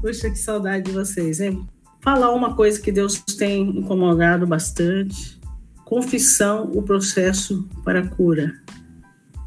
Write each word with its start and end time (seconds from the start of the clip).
Puxa, 0.00 0.30
que 0.30 0.38
saudade 0.38 0.84
de 0.86 0.92
vocês, 0.92 1.40
hein? 1.40 1.66
Falar 2.00 2.32
uma 2.32 2.54
coisa 2.54 2.80
que 2.80 2.92
Deus 2.92 3.18
tem 3.36 3.62
incomodado 3.78 4.46
bastante: 4.46 5.40
confissão, 5.84 6.70
o 6.72 6.82
processo 6.82 7.68
para 7.84 8.00
a 8.00 8.06
cura. 8.06 8.54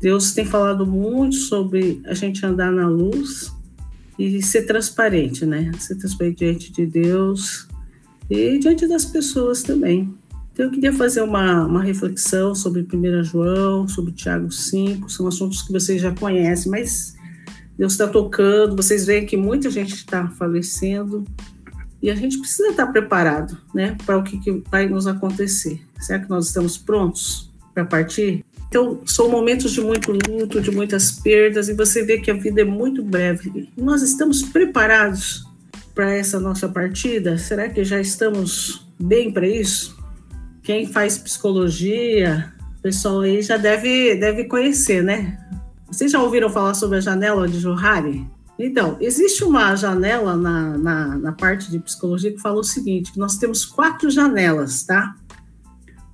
Deus 0.01 0.33
tem 0.33 0.45
falado 0.45 0.85
muito 0.85 1.35
sobre 1.35 2.01
a 2.05 2.13
gente 2.13 2.45
andar 2.45 2.71
na 2.71 2.87
luz 2.87 3.51
e 4.17 4.41
ser 4.41 4.63
transparente, 4.63 5.45
né? 5.45 5.71
Ser 5.77 5.95
transparente 5.95 6.39
diante 6.39 6.71
de 6.71 6.85
Deus 6.85 7.67
e 8.29 8.57
diante 8.57 8.87
das 8.87 9.05
pessoas 9.05 9.61
também. 9.63 10.13
Então, 10.51 10.65
eu 10.65 10.71
queria 10.71 10.91
fazer 10.91 11.21
uma, 11.21 11.65
uma 11.65 11.81
reflexão 11.81 12.53
sobre 12.53 12.81
1 12.81 13.23
João, 13.23 13.87
sobre 13.87 14.11
Tiago 14.11 14.51
5, 14.51 15.09
são 15.09 15.27
assuntos 15.27 15.61
que 15.61 15.71
vocês 15.71 16.01
já 16.01 16.13
conhecem, 16.13 16.69
mas 16.69 17.15
Deus 17.81 17.93
está 17.93 18.07
tocando, 18.07 18.75
vocês 18.75 19.07
veem 19.07 19.25
que 19.25 19.35
muita 19.35 19.67
gente 19.71 19.95
está 19.95 20.27
falecendo 20.27 21.25
e 21.99 22.11
a 22.11 22.15
gente 22.15 22.37
precisa 22.37 22.69
estar 22.69 22.85
preparado, 22.85 23.57
né, 23.73 23.97
para 24.05 24.19
o 24.19 24.23
que, 24.23 24.37
que 24.37 24.61
vai 24.69 24.87
nos 24.87 25.07
acontecer. 25.07 25.81
Será 25.99 26.19
que 26.19 26.29
nós 26.29 26.45
estamos 26.45 26.77
prontos 26.77 27.51
para 27.73 27.83
partir? 27.83 28.45
Então, 28.69 29.01
são 29.07 29.31
momentos 29.31 29.71
de 29.71 29.81
muito 29.81 30.11
luto, 30.11 30.61
de 30.61 30.69
muitas 30.69 31.11
perdas, 31.11 31.69
e 31.69 31.73
você 31.73 32.03
vê 32.03 32.19
que 32.19 32.29
a 32.29 32.35
vida 32.35 32.61
é 32.61 32.63
muito 32.63 33.03
breve. 33.03 33.67
Nós 33.75 34.03
estamos 34.03 34.43
preparados 34.43 35.43
para 35.95 36.13
essa 36.13 36.39
nossa 36.39 36.69
partida? 36.69 37.35
Será 37.39 37.67
que 37.67 37.83
já 37.83 37.99
estamos 37.99 38.87
bem 38.99 39.33
para 39.33 39.47
isso? 39.47 39.97
Quem 40.61 40.85
faz 40.85 41.17
psicologia, 41.17 42.53
o 42.77 42.81
pessoal 42.83 43.21
aí 43.21 43.41
já 43.41 43.57
deve, 43.57 44.13
deve 44.17 44.43
conhecer, 44.43 45.03
né? 45.03 45.39
Vocês 45.91 46.09
já 46.09 46.21
ouviram 46.21 46.49
falar 46.49 46.73
sobre 46.73 46.97
a 46.97 47.01
janela 47.01 47.47
de 47.49 47.59
Johari? 47.59 48.25
Então, 48.57 48.95
existe 49.01 49.43
uma 49.43 49.75
janela 49.75 50.37
na, 50.37 50.77
na, 50.77 51.17
na, 51.17 51.31
parte 51.33 51.69
de 51.69 51.79
psicologia 51.79 52.31
que 52.31 52.39
fala 52.39 52.59
o 52.59 52.63
seguinte: 52.63 53.17
nós 53.19 53.37
temos 53.37 53.65
quatro 53.65 54.09
janelas, 54.09 54.83
tá? 54.83 55.15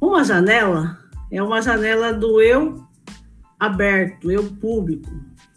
Uma 0.01 0.23
janela 0.23 0.97
é 1.31 1.43
uma 1.43 1.61
janela 1.61 2.11
do 2.11 2.41
eu 2.41 2.83
aberto, 3.59 4.31
eu 4.31 4.45
público. 4.45 5.11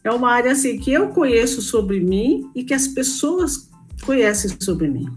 É 0.04 0.10
uma 0.10 0.30
área 0.30 0.52
assim 0.52 0.78
que 0.78 0.92
eu 0.92 1.08
conheço 1.08 1.62
sobre 1.62 2.00
mim 2.00 2.50
e 2.54 2.62
que 2.62 2.74
as 2.74 2.88
pessoas 2.88 3.70
conhecem 4.04 4.50
sobre 4.60 4.88
mim. 4.88 5.08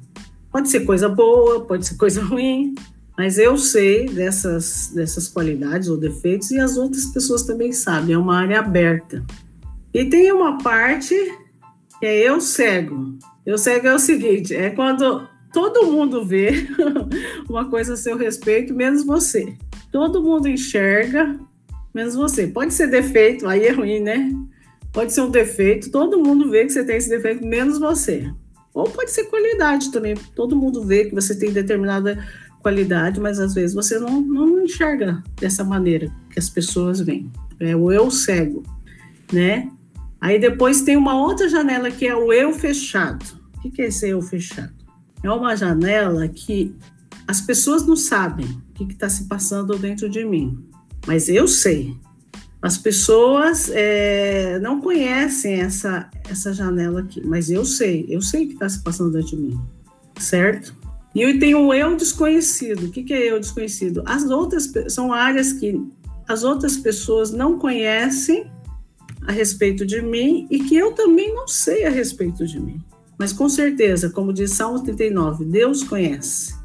Pode 0.50 0.70
ser 0.70 0.82
coisa 0.82 1.10
boa, 1.10 1.66
pode 1.66 1.86
ser 1.86 1.96
coisa 1.96 2.24
ruim, 2.24 2.76
mas 3.18 3.38
eu 3.38 3.58
sei 3.58 4.08
dessas, 4.08 4.92
dessas 4.94 5.28
qualidades 5.28 5.88
ou 5.88 5.98
defeitos 5.98 6.50
e 6.52 6.60
as 6.60 6.78
outras 6.78 7.06
pessoas 7.06 7.44
também 7.44 7.72
sabem. 7.72 8.16
É 8.16 8.18
uma 8.18 8.38
área 8.38 8.60
aberta. 8.60 9.24
E 9.94 10.06
tem 10.06 10.32
uma 10.32 10.58
parte 10.58 11.16
que 12.00 12.06
é 12.06 12.28
eu 12.28 12.42
cego. 12.42 13.18
Eu 13.46 13.58
cego 13.58 13.88
é 13.88 13.94
o 13.94 14.00
seguinte: 14.00 14.56
é 14.56 14.72
quando 14.72 15.28
todo 15.54 15.92
mundo 15.92 16.26
vê 16.26 16.68
uma 17.48 17.70
coisa 17.70 17.94
a 17.94 17.98
seu 17.98 18.18
respeito, 18.18 18.74
menos 18.74 19.06
você. 19.06 19.54
Todo 19.92 20.24
mundo 20.24 20.48
enxerga, 20.48 21.40
menos 21.94 22.16
você. 22.16 22.48
Pode 22.48 22.74
ser 22.74 22.88
defeito, 22.88 23.48
aí 23.48 23.66
é 23.66 23.72
ruim, 23.72 24.00
né? 24.00 24.32
Pode 24.92 25.14
ser 25.14 25.22
um 25.22 25.30
defeito, 25.30 25.92
todo 25.92 26.20
mundo 26.20 26.50
vê 26.50 26.66
que 26.66 26.72
você 26.72 26.84
tem 26.84 26.98
esse 26.98 27.10
defeito, 27.10 27.46
menos 27.46 27.80
você. 27.80 28.32
Ou 28.74 28.86
pode 28.86 29.12
ser 29.12 29.26
qualidade 29.26 29.92
também. 29.92 30.16
Todo 30.36 30.56
mundo 30.56 30.84
vê 30.84 31.06
que 31.06 31.14
você 31.14 31.38
tem 31.38 31.52
determinada 31.52 32.26
qualidade, 32.64 33.20
mas 33.20 33.40
às 33.40 33.54
vezes 33.54 33.76
você 33.76 34.00
não, 34.00 34.22
não 34.22 34.64
enxerga 34.64 35.22
dessa 35.40 35.64
maneira 35.64 36.10
que 36.32 36.40
as 36.40 36.50
pessoas 36.50 37.02
veem. 37.02 37.30
É 37.60 37.76
o 37.76 37.92
eu 37.92 38.10
cego, 38.10 38.64
né? 39.32 39.70
Aí 40.20 40.40
depois 40.40 40.82
tem 40.82 40.96
uma 40.96 41.20
outra 41.20 41.50
janela 41.50 41.92
que 41.92 42.08
é 42.08 42.16
o 42.16 42.32
eu 42.32 42.54
fechado. 42.54 43.24
O 43.58 43.70
que 43.70 43.82
é 43.82 43.88
esse 43.88 44.10
eu 44.10 44.22
fechado? 44.22 44.74
É 45.22 45.30
uma 45.30 45.56
janela 45.56 46.28
que 46.28 46.74
as 47.28 47.42
pessoas 47.42 47.86
não 47.86 47.96
sabem 47.96 48.48
o 48.80 48.86
que 48.88 48.94
está 48.94 49.10
se 49.10 49.26
passando 49.26 49.78
dentro 49.78 50.10
de 50.10 50.26
mim, 50.26 50.66
mas 51.06 51.30
eu 51.30 51.48
sei. 51.48 51.96
As 52.62 52.78
pessoas 52.78 53.70
é, 53.74 54.58
não 54.60 54.80
conhecem 54.80 55.62
essa, 55.62 56.10
essa 56.30 56.54
janela 56.54 57.02
aqui, 57.02 57.22
mas 57.26 57.50
eu 57.50 57.66
sei, 57.66 58.06
eu 58.08 58.22
sei 58.22 58.46
o 58.46 58.48
que 58.48 58.54
está 58.54 58.70
se 58.70 58.82
passando 58.82 59.12
dentro 59.12 59.32
de 59.32 59.38
mim, 59.38 59.60
certo? 60.18 60.74
E 61.16 61.40
tenho 61.40 61.60
um 61.60 61.74
eu 61.74 61.96
desconhecido. 61.96 62.86
O 62.86 62.92
que, 62.92 63.04
que 63.04 63.14
é 63.14 63.32
eu 63.32 63.40
desconhecido? 63.40 64.02
As 64.06 64.30
outras 64.30 64.72
são 64.90 65.14
áreas 65.14 65.54
que 65.54 65.80
as 66.28 66.44
outras 66.44 66.78
pessoas 66.78 67.32
não 67.32 67.60
conhecem 67.60 68.50
a 69.28 69.32
respeito 69.32 69.86
de 69.86 70.02
mim 70.02 70.48
e 70.50 70.60
que 70.60 70.76
eu 70.76 70.94
também 70.94 71.34
não 71.34 71.48
sei 71.48 71.86
a 71.86 71.90
respeito 71.90 72.46
de 72.46 72.60
mim. 72.60 72.82
Mas 73.18 73.32
com 73.32 73.48
certeza, 73.48 74.10
como 74.10 74.34
diz 74.34 74.52
Salmo 74.52 74.82
39, 74.82 75.46
Deus 75.46 75.84
conhece. 75.84 76.56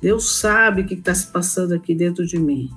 Deus 0.00 0.38
sabe 0.38 0.82
o 0.82 0.86
que 0.86 0.94
está 0.94 1.14
se 1.14 1.26
passando 1.26 1.74
aqui 1.74 1.94
dentro 1.94 2.26
de 2.26 2.38
mim. 2.38 2.70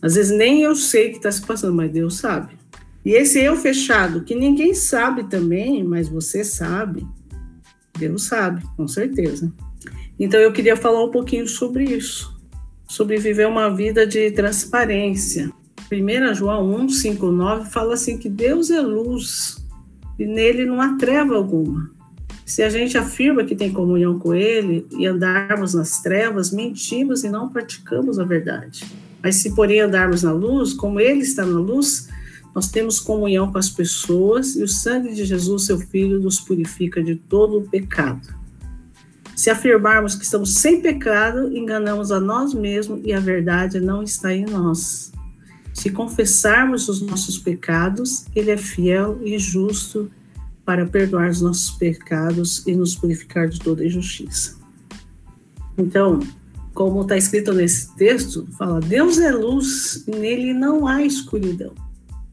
Às 0.00 0.14
vezes 0.14 0.36
nem 0.36 0.62
eu 0.62 0.74
sei 0.74 1.08
o 1.08 1.10
que 1.12 1.16
está 1.16 1.32
se 1.32 1.44
passando, 1.44 1.74
mas 1.74 1.92
Deus 1.92 2.16
sabe. 2.18 2.56
E 3.04 3.12
esse 3.12 3.40
eu 3.40 3.56
fechado, 3.56 4.22
que 4.22 4.34
ninguém 4.34 4.74
sabe 4.74 5.24
também, 5.24 5.82
mas 5.82 6.08
você 6.08 6.44
sabe, 6.44 7.06
Deus 7.98 8.24
sabe, 8.26 8.62
com 8.76 8.86
certeza. 8.86 9.52
Então 10.22 10.38
eu 10.38 10.52
queria 10.52 10.76
falar 10.76 11.02
um 11.04 11.10
pouquinho 11.10 11.48
sobre 11.48 11.82
isso, 11.82 12.32
sobre 12.88 13.16
viver 13.16 13.48
uma 13.48 13.68
vida 13.68 14.06
de 14.06 14.30
transparência. 14.30 15.50
1 15.90 16.34
João 16.34 16.72
1, 16.76 16.90
5, 16.90 17.26
9 17.26 17.70
fala 17.70 17.94
assim 17.94 18.16
que 18.16 18.28
Deus 18.28 18.70
é 18.70 18.80
luz 18.80 19.56
e 20.16 20.24
nele 20.24 20.64
não 20.64 20.80
há 20.80 20.96
treva 20.96 21.34
alguma. 21.34 21.90
Se 22.46 22.62
a 22.62 22.70
gente 22.70 22.96
afirma 22.96 23.42
que 23.42 23.56
tem 23.56 23.72
comunhão 23.72 24.16
com 24.16 24.32
ele 24.32 24.86
e 24.96 25.08
andarmos 25.08 25.74
nas 25.74 26.00
trevas, 26.00 26.52
mentimos 26.52 27.24
e 27.24 27.28
não 27.28 27.48
praticamos 27.48 28.20
a 28.20 28.24
verdade. 28.24 28.84
Mas 29.20 29.36
se 29.36 29.56
porém 29.56 29.80
andarmos 29.80 30.22
na 30.22 30.30
luz, 30.30 30.72
como 30.72 31.00
ele 31.00 31.22
está 31.22 31.44
na 31.44 31.58
luz, 31.58 32.08
nós 32.54 32.70
temos 32.70 33.00
comunhão 33.00 33.50
com 33.50 33.58
as 33.58 33.70
pessoas 33.70 34.54
e 34.54 34.62
o 34.62 34.68
sangue 34.68 35.14
de 35.14 35.24
Jesus, 35.24 35.66
seu 35.66 35.80
filho, 35.80 36.20
nos 36.20 36.38
purifica 36.38 37.02
de 37.02 37.16
todo 37.16 37.58
o 37.58 37.68
pecado. 37.68 38.40
Se 39.34 39.50
afirmarmos 39.50 40.14
que 40.14 40.24
estamos 40.24 40.54
sem 40.54 40.80
pecado, 40.80 41.56
enganamos 41.56 42.12
a 42.12 42.20
nós 42.20 42.54
mesmos 42.54 43.00
e 43.04 43.12
a 43.12 43.20
verdade 43.20 43.80
não 43.80 44.02
está 44.02 44.32
em 44.32 44.44
nós. 44.44 45.10
Se 45.72 45.90
confessarmos 45.90 46.88
os 46.88 47.00
nossos 47.00 47.38
pecados, 47.38 48.26
Ele 48.36 48.50
é 48.50 48.56
fiel 48.56 49.18
e 49.24 49.38
justo 49.38 50.10
para 50.64 50.86
perdoar 50.86 51.30
os 51.30 51.40
nossos 51.40 51.70
pecados 51.70 52.66
e 52.66 52.74
nos 52.76 52.94
purificar 52.94 53.48
de 53.48 53.58
toda 53.58 53.84
injustiça. 53.84 54.56
Então, 55.76 56.20
como 56.74 57.02
está 57.02 57.16
escrito 57.16 57.52
nesse 57.52 57.94
texto, 57.96 58.46
fala: 58.58 58.80
Deus 58.80 59.18
é 59.18 59.32
luz 59.32 60.04
nele 60.06 60.52
não 60.52 60.86
há 60.86 61.02
escuridão. 61.02 61.74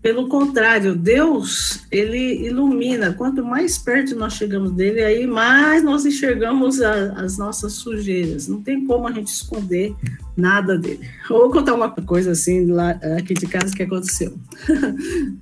Pelo 0.01 0.29
contrário, 0.29 0.95
Deus, 0.95 1.81
ele 1.91 2.45
ilumina. 2.47 3.11
Quanto 3.11 3.43
mais 3.43 3.77
perto 3.77 4.15
nós 4.15 4.33
chegamos 4.33 4.71
dele, 4.71 5.03
aí 5.03 5.27
mais 5.27 5.83
nós 5.83 6.05
enxergamos 6.05 6.81
a, 6.81 7.21
as 7.21 7.37
nossas 7.37 7.73
sujeiras. 7.73 8.47
Não 8.47 8.61
tem 8.61 8.85
como 8.85 9.07
a 9.07 9.11
gente 9.11 9.27
esconder 9.27 9.93
nada 10.37 10.77
dele. 10.77 11.05
vou 11.27 11.51
contar 11.51 11.73
uma 11.73 11.89
coisa 11.89 12.31
assim 12.31 12.65
lá 12.67 12.91
aqui 13.17 13.33
de 13.33 13.45
casa 13.45 13.75
que 13.75 13.83
aconteceu. 13.83 14.37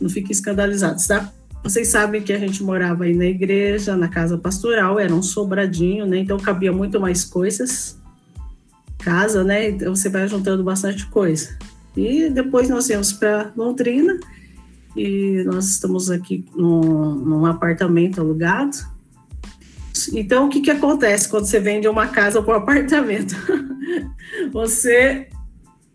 Não 0.00 0.08
fiquem 0.08 0.32
escandalizados, 0.32 1.06
tá? 1.06 1.30
Vocês 1.62 1.88
sabem 1.88 2.22
que 2.22 2.32
a 2.32 2.38
gente 2.38 2.62
morava 2.62 3.04
aí 3.04 3.14
na 3.14 3.26
igreja, 3.26 3.94
na 3.96 4.08
casa 4.08 4.38
pastoral, 4.38 4.98
era 4.98 5.14
um 5.14 5.22
sobradinho, 5.22 6.06
né? 6.06 6.18
Então 6.18 6.38
cabia 6.38 6.72
muito 6.72 6.98
mais 6.98 7.24
coisas. 7.24 7.98
Casa, 8.98 9.44
né? 9.44 9.68
Então 9.68 9.94
você 9.94 10.08
vai 10.08 10.26
juntando 10.26 10.64
bastante 10.64 11.06
coisa. 11.06 11.56
E 12.00 12.30
depois 12.30 12.70
nós 12.70 12.88
viemos 12.88 13.12
para 13.12 13.52
Londrina 13.54 14.18
e 14.96 15.42
nós 15.44 15.68
estamos 15.68 16.10
aqui 16.10 16.46
num, 16.56 17.14
num, 17.14 17.44
apartamento 17.44 18.22
alugado. 18.22 18.78
Então, 20.14 20.46
o 20.46 20.48
que, 20.48 20.62
que 20.62 20.70
acontece 20.70 21.28
quando 21.28 21.44
você 21.44 21.60
vende 21.60 21.86
uma 21.86 22.06
casa 22.06 22.42
para 22.42 22.54
um 22.54 22.56
apartamento? 22.62 23.34
você 24.50 25.28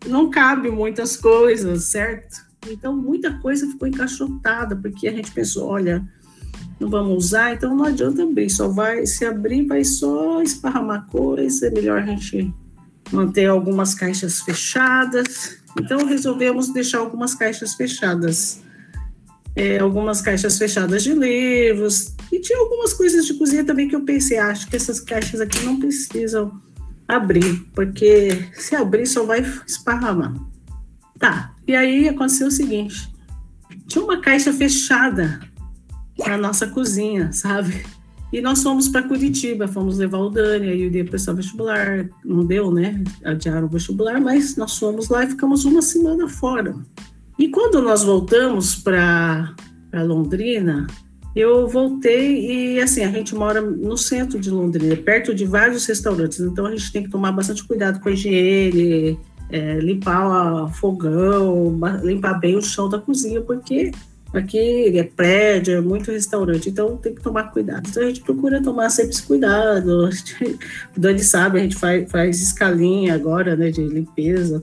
não 0.06 0.30
cabe 0.30 0.70
muitas 0.70 1.16
coisas, 1.16 1.84
certo? 1.86 2.36
Então, 2.70 2.96
muita 2.96 3.38
coisa 3.40 3.66
ficou 3.66 3.88
encaixotada, 3.88 4.76
porque 4.76 5.08
a 5.08 5.12
gente 5.12 5.32
pensou, 5.32 5.68
olha, 5.68 6.06
não 6.78 6.88
vamos 6.88 7.16
usar, 7.16 7.54
então 7.54 7.74
não 7.74 7.84
adianta 7.84 8.22
abrir, 8.22 8.48
só 8.48 8.68
vai, 8.68 9.04
se 9.06 9.24
abrir, 9.24 9.66
vai 9.66 9.82
só 9.84 10.40
esparramar 10.40 11.06
coisa, 11.06 11.66
é 11.66 11.70
melhor 11.70 12.02
a 12.02 12.06
gente 12.06 12.54
manter 13.10 13.46
algumas 13.46 13.92
caixas 13.94 14.40
fechadas 14.40 15.65
então 15.80 16.06
resolvemos 16.06 16.72
deixar 16.72 16.98
algumas 16.98 17.34
caixas 17.34 17.74
fechadas. 17.74 18.62
É, 19.54 19.78
algumas 19.78 20.20
caixas 20.20 20.58
fechadas 20.58 21.02
de 21.02 21.14
livros. 21.14 22.14
E 22.30 22.40
tinha 22.40 22.58
algumas 22.58 22.92
coisas 22.92 23.24
de 23.24 23.34
cozinha 23.34 23.64
também 23.64 23.88
que 23.88 23.96
eu 23.96 24.04
pensei, 24.04 24.36
ah, 24.36 24.48
acho 24.48 24.68
que 24.68 24.76
essas 24.76 25.00
caixas 25.00 25.40
aqui 25.40 25.64
não 25.64 25.78
precisam 25.80 26.60
abrir, 27.08 27.66
porque 27.74 28.50
se 28.54 28.76
abrir 28.76 29.06
só 29.06 29.24
vai 29.24 29.40
esparramar. 29.66 30.34
Tá, 31.18 31.54
e 31.66 31.74
aí 31.74 32.08
aconteceu 32.08 32.48
o 32.48 32.50
seguinte: 32.50 33.10
tinha 33.86 34.04
uma 34.04 34.20
caixa 34.20 34.52
fechada 34.52 35.40
na 36.18 36.36
nossa 36.36 36.66
cozinha, 36.66 37.32
sabe? 37.32 37.84
E 38.32 38.40
nós 38.40 38.62
fomos 38.62 38.88
para 38.88 39.04
Curitiba, 39.04 39.68
fomos 39.68 39.98
levar 39.98 40.18
o 40.18 40.30
Dani, 40.30 40.68
aí 40.68 40.82
eu 40.82 40.90
ia 40.90 41.04
prestar 41.04 41.32
vestibular, 41.32 42.08
não 42.24 42.44
deu, 42.44 42.72
né? 42.72 43.02
Adiaram 43.24 43.66
o 43.66 43.70
vestibular, 43.70 44.20
mas 44.20 44.56
nós 44.56 44.76
fomos 44.76 45.08
lá 45.08 45.24
e 45.24 45.28
ficamos 45.28 45.64
uma 45.64 45.80
semana 45.80 46.28
fora. 46.28 46.74
E 47.38 47.48
quando 47.48 47.80
nós 47.80 48.02
voltamos 48.02 48.74
para 48.74 49.54
Londrina, 49.92 50.86
eu 51.36 51.68
voltei 51.68 52.76
e 52.76 52.80
assim, 52.80 53.04
a 53.04 53.10
gente 53.10 53.34
mora 53.34 53.60
no 53.60 53.96
centro 53.96 54.40
de 54.40 54.50
Londrina, 54.50 54.96
perto 54.96 55.34
de 55.34 55.44
vários 55.44 55.84
restaurantes, 55.84 56.40
então 56.40 56.66
a 56.66 56.70
gente 56.70 56.90
tem 56.90 57.02
que 57.02 57.10
tomar 57.10 57.30
bastante 57.30 57.62
cuidado 57.62 58.00
com 58.00 58.08
a 58.08 58.12
higiene, 58.12 59.18
é, 59.50 59.78
limpar 59.78 60.64
o 60.64 60.68
fogão, 60.68 61.78
limpar 62.02 62.40
bem 62.40 62.56
o 62.56 62.62
chão 62.62 62.88
da 62.88 62.98
cozinha, 62.98 63.42
porque 63.42 63.92
Aqui 64.36 64.98
é 64.98 65.02
prédio, 65.02 65.78
é 65.78 65.80
muito 65.80 66.10
restaurante, 66.10 66.68
então 66.68 66.98
tem 66.98 67.14
que 67.14 67.22
tomar 67.22 67.44
cuidado. 67.44 67.88
Então 67.88 68.02
a 68.02 68.06
gente 68.06 68.20
procura 68.20 68.62
tomar 68.62 68.90
sempre 68.90 69.12
esse 69.12 69.22
cuidado. 69.22 70.10
o 70.94 71.00
Dani 71.00 71.20
sabe, 71.20 71.58
a 71.58 71.62
gente 71.62 71.76
faz, 71.76 72.10
faz 72.10 72.42
escalinha 72.42 73.14
agora, 73.14 73.56
né, 73.56 73.70
de 73.70 73.80
limpeza. 73.80 74.62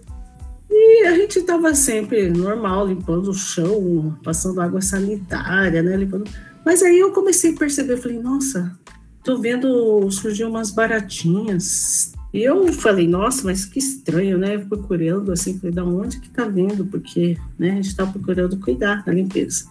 E 0.69 1.07
a 1.07 1.15
gente 1.15 1.39
estava 1.39 1.73
sempre 1.73 2.29
normal, 2.29 2.87
limpando 2.87 3.31
o 3.31 3.33
chão, 3.33 4.15
passando 4.23 4.61
água 4.61 4.79
sanitária, 4.79 5.81
né, 5.81 5.97
limpando. 5.97 6.29
Mas 6.63 6.83
aí 6.83 6.99
eu 6.99 7.11
comecei 7.11 7.53
a 7.53 7.57
perceber, 7.57 7.97
falei, 7.97 8.19
nossa, 8.19 8.77
tô 9.23 9.39
vendo 9.39 10.09
surgir 10.11 10.43
umas 10.43 10.69
baratinhas. 10.69 12.13
E 12.33 12.41
eu 12.43 12.73
falei, 12.73 13.07
nossa, 13.07 13.43
mas 13.43 13.63
que 13.63 13.77
estranho, 13.77 14.39
né? 14.39 14.57
Procurando 14.57 15.31
assim, 15.31 15.59
falei, 15.59 15.75
da 15.75 15.85
onde 15.85 16.19
que 16.19 16.29
tá 16.29 16.45
vindo? 16.45 16.83
Porque 16.85 17.37
né, 17.59 17.71
a 17.71 17.75
gente 17.75 17.89
está 17.89 18.07
procurando 18.07 18.59
cuidar 18.59 19.03
da 19.05 19.13
limpeza. 19.13 19.65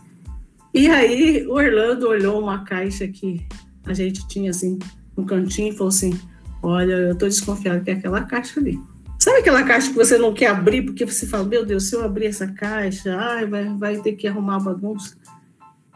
E 0.73 0.88
aí 0.88 1.44
o 1.47 1.55
Orlando 1.55 2.09
olhou 2.09 2.41
uma 2.41 2.64
caixa 2.64 3.09
que 3.09 3.44
a 3.85 3.93
gente 3.93 4.26
tinha 4.29 4.50
assim 4.50 4.79
no 5.17 5.26
cantinho 5.26 5.73
e 5.73 5.76
falou 5.76 5.88
assim: 5.88 6.19
Olha, 6.62 6.93
eu 6.93 7.14
tô 7.17 7.26
desconfiado 7.26 7.82
que 7.82 7.91
é 7.91 7.94
aquela 7.94 8.23
caixa 8.23 8.61
ali. 8.61 8.79
Sabe 9.19 9.38
aquela 9.38 9.62
caixa 9.64 9.88
que 9.88 9.97
você 9.97 10.17
não 10.17 10.32
quer 10.32 10.49
abrir 10.49 10.82
porque 10.82 11.05
você 11.05 11.26
fala, 11.26 11.44
meu 11.44 11.64
Deus, 11.64 11.88
se 11.88 11.94
eu 11.94 12.05
abrir 12.05 12.26
essa 12.26 12.47
caixa, 12.47 13.17
ai, 13.17 13.47
vai, 13.47 13.69
vai 13.76 13.97
ter 13.99 14.12
que 14.12 14.26
arrumar 14.26 14.59
bagunça. 14.59 15.17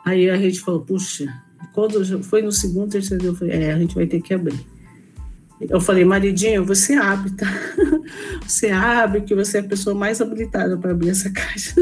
Aí 0.04 0.30
a 0.30 0.36
gente 0.36 0.60
falou, 0.60 0.82
puxa, 0.82 1.26
quando 1.72 2.22
foi 2.22 2.42
no 2.42 2.52
segundo, 2.52 2.90
terceiro, 2.90 3.24
eu 3.24 3.34
falei, 3.34 3.54
é, 3.54 3.72
a 3.72 3.78
gente 3.78 3.96
vai 3.96 4.06
ter 4.06 4.20
que 4.20 4.32
abrir. 4.32 4.64
Eu 5.60 5.80
falei, 5.80 6.04
maridinho, 6.04 6.64
você 6.64 6.94
abre, 6.94 7.30
tá? 7.30 7.46
Você 8.46 8.68
abre, 8.68 9.22
que 9.22 9.34
você 9.34 9.58
é 9.58 9.60
a 9.60 9.64
pessoa 9.64 9.94
mais 9.94 10.20
habilitada 10.20 10.76
para 10.76 10.92
abrir 10.92 11.10
essa 11.10 11.28
caixa. 11.32 11.74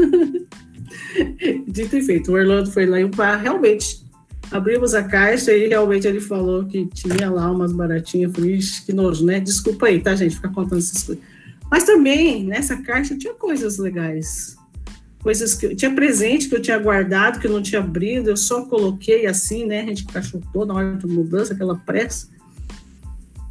Dito 1.67 1.95
e 1.95 2.01
feito, 2.01 2.31
o 2.31 2.35
Orlando 2.35 2.71
foi 2.71 2.85
lá 2.85 2.99
e 2.99 3.09
realmente 3.41 4.03
abrimos 4.51 4.93
a 4.93 5.03
caixa 5.03 5.51
e 5.51 5.67
realmente 5.67 6.07
ele 6.07 6.19
falou 6.19 6.65
que 6.65 6.87
tinha 6.87 7.29
lá 7.29 7.51
umas 7.51 7.71
baratinhas. 7.73 8.29
Eu 8.29 8.35
falei, 8.35 8.59
que 8.85 8.93
nojo, 8.93 9.25
né? 9.25 9.39
Desculpa 9.39 9.87
aí, 9.87 10.01
tá, 10.01 10.15
gente, 10.15 10.35
ficar 10.35 10.49
contando 10.49 10.79
essas 10.79 11.03
coisas. 11.03 11.23
Mas 11.69 11.83
também 11.83 12.43
nessa 12.45 12.77
caixa 12.77 13.17
tinha 13.17 13.33
coisas 13.33 13.77
legais. 13.77 14.55
Coisas 15.21 15.55
que 15.55 15.75
tinha 15.75 15.93
presente 15.93 16.47
que 16.47 16.55
eu 16.55 16.61
tinha 16.61 16.77
guardado, 16.77 17.39
que 17.39 17.47
eu 17.47 17.51
não 17.51 17.61
tinha 17.61 17.81
abrido, 17.81 18.29
eu 18.29 18.37
só 18.37 18.65
coloquei 18.65 19.25
assim, 19.25 19.65
né? 19.65 19.81
A 19.81 19.85
gente 19.85 20.03
encaixotou 20.03 20.65
na 20.65 20.73
hora 20.73 20.93
da 20.93 21.07
mudança, 21.07 21.53
aquela 21.53 21.75
pressa. 21.75 22.34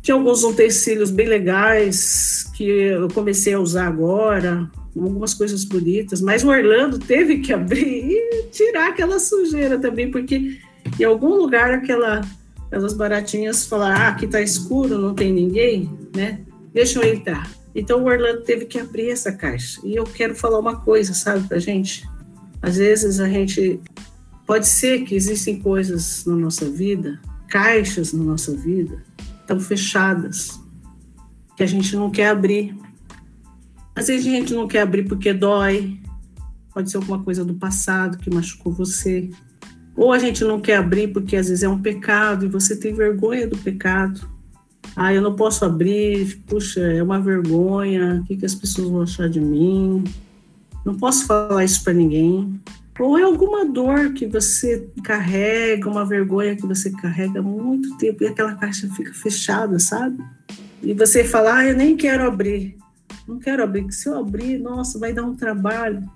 Tinha 0.04 0.14
alguns 0.14 0.44
utensílios 0.44 1.10
bem 1.10 1.26
legais 1.26 2.50
que 2.54 2.62
eu 2.62 3.08
comecei 3.08 3.54
a 3.54 3.58
usar 3.58 3.86
agora, 3.86 4.70
algumas 4.94 5.32
coisas 5.32 5.64
bonitas, 5.64 6.20
mas 6.20 6.44
o 6.44 6.48
Orlando 6.48 6.98
teve 6.98 7.38
que 7.38 7.54
abrir 7.54 8.04
e 8.04 8.42
tirar 8.52 8.90
aquela 8.90 9.18
sujeira 9.18 9.78
também, 9.78 10.10
porque 10.10 10.58
em 11.00 11.04
algum 11.04 11.34
lugar 11.34 11.72
aquela, 11.72 12.20
aquelas 12.66 12.92
baratinhas 12.92 13.64
falaram: 13.64 13.98
ah, 13.98 14.08
aqui 14.08 14.26
tá 14.26 14.42
escuro, 14.42 14.98
não 14.98 15.14
tem 15.14 15.32
ninguém, 15.32 15.90
né? 16.14 16.40
Deixa 16.74 16.98
eu 16.98 17.14
entrar. 17.14 17.50
Então 17.74 18.02
o 18.02 18.06
Orlando 18.06 18.42
teve 18.42 18.66
que 18.66 18.78
abrir 18.78 19.08
essa 19.08 19.32
caixa. 19.32 19.80
E 19.82 19.96
eu 19.96 20.04
quero 20.04 20.34
falar 20.34 20.58
uma 20.58 20.76
coisa, 20.76 21.14
sabe, 21.14 21.48
pra 21.48 21.58
gente? 21.58 22.06
Às 22.60 22.76
vezes 22.76 23.20
a 23.20 23.26
gente. 23.26 23.80
Pode 24.46 24.68
ser 24.68 25.04
que 25.04 25.14
existem 25.14 25.58
coisas 25.60 26.26
na 26.26 26.36
nossa 26.36 26.66
vida, 26.66 27.18
caixas 27.48 28.12
na 28.12 28.22
nossa 28.22 28.54
vida, 28.54 29.02
estão 29.44 29.60
fechadas, 29.60 30.58
que 31.56 31.62
a 31.62 31.66
gente 31.66 31.94
não 31.94 32.10
quer 32.10 32.28
abrir. 32.28 32.76
Às 33.94 34.08
vezes 34.08 34.26
a 34.26 34.30
gente 34.30 34.52
não 34.54 34.66
quer 34.66 34.80
abrir 34.80 35.04
porque 35.04 35.32
dói, 35.32 36.00
pode 36.72 36.90
ser 36.90 36.96
alguma 36.96 37.22
coisa 37.22 37.44
do 37.44 37.54
passado 37.54 38.18
que 38.18 38.34
machucou 38.34 38.72
você. 38.72 39.30
Ou 39.94 40.12
a 40.12 40.18
gente 40.18 40.42
não 40.42 40.60
quer 40.60 40.78
abrir 40.78 41.12
porque 41.12 41.36
às 41.36 41.48
vezes 41.48 41.62
é 41.62 41.68
um 41.68 41.80
pecado 41.80 42.44
e 42.44 42.48
você 42.48 42.76
tem 42.76 42.92
vergonha 42.92 43.46
do 43.46 43.56
pecado. 43.56 44.28
Ah, 44.96 45.12
eu 45.12 45.22
não 45.22 45.36
posso 45.36 45.64
abrir, 45.64 46.42
puxa, 46.46 46.80
é 46.80 47.02
uma 47.02 47.20
vergonha, 47.20 48.20
o 48.20 48.24
que, 48.24 48.36
que 48.36 48.46
as 48.46 48.54
pessoas 48.54 48.88
vão 48.88 49.02
achar 49.02 49.28
de 49.28 49.40
mim? 49.40 50.04
Não 50.84 50.96
posso 50.96 51.26
falar 51.26 51.64
isso 51.64 51.82
para 51.82 51.92
ninguém. 51.92 52.60
Ou 52.98 53.18
é 53.18 53.22
alguma 53.22 53.64
dor 53.64 54.12
que 54.12 54.24
você 54.24 54.88
carrega, 55.02 55.90
uma 55.90 56.04
vergonha 56.04 56.54
que 56.54 56.66
você 56.66 56.90
carrega 56.90 57.40
há 57.40 57.42
muito 57.42 57.96
tempo 57.98 58.22
e 58.22 58.28
aquela 58.28 58.54
caixa 58.54 58.88
fica 58.94 59.12
fechada, 59.12 59.78
sabe? 59.80 60.22
E 60.80 60.94
você 60.94 61.24
fala, 61.24 61.58
ah, 61.58 61.66
eu 61.66 61.76
nem 61.76 61.96
quero 61.96 62.24
abrir. 62.24 62.76
Não 63.26 63.38
quero 63.38 63.64
abrir, 63.64 63.82
porque 63.82 63.96
se 63.96 64.08
eu 64.08 64.16
abrir, 64.16 64.58
nossa, 64.58 64.98
vai 64.98 65.12
dar 65.12 65.24
um 65.24 65.34
trabalho. 65.34 66.08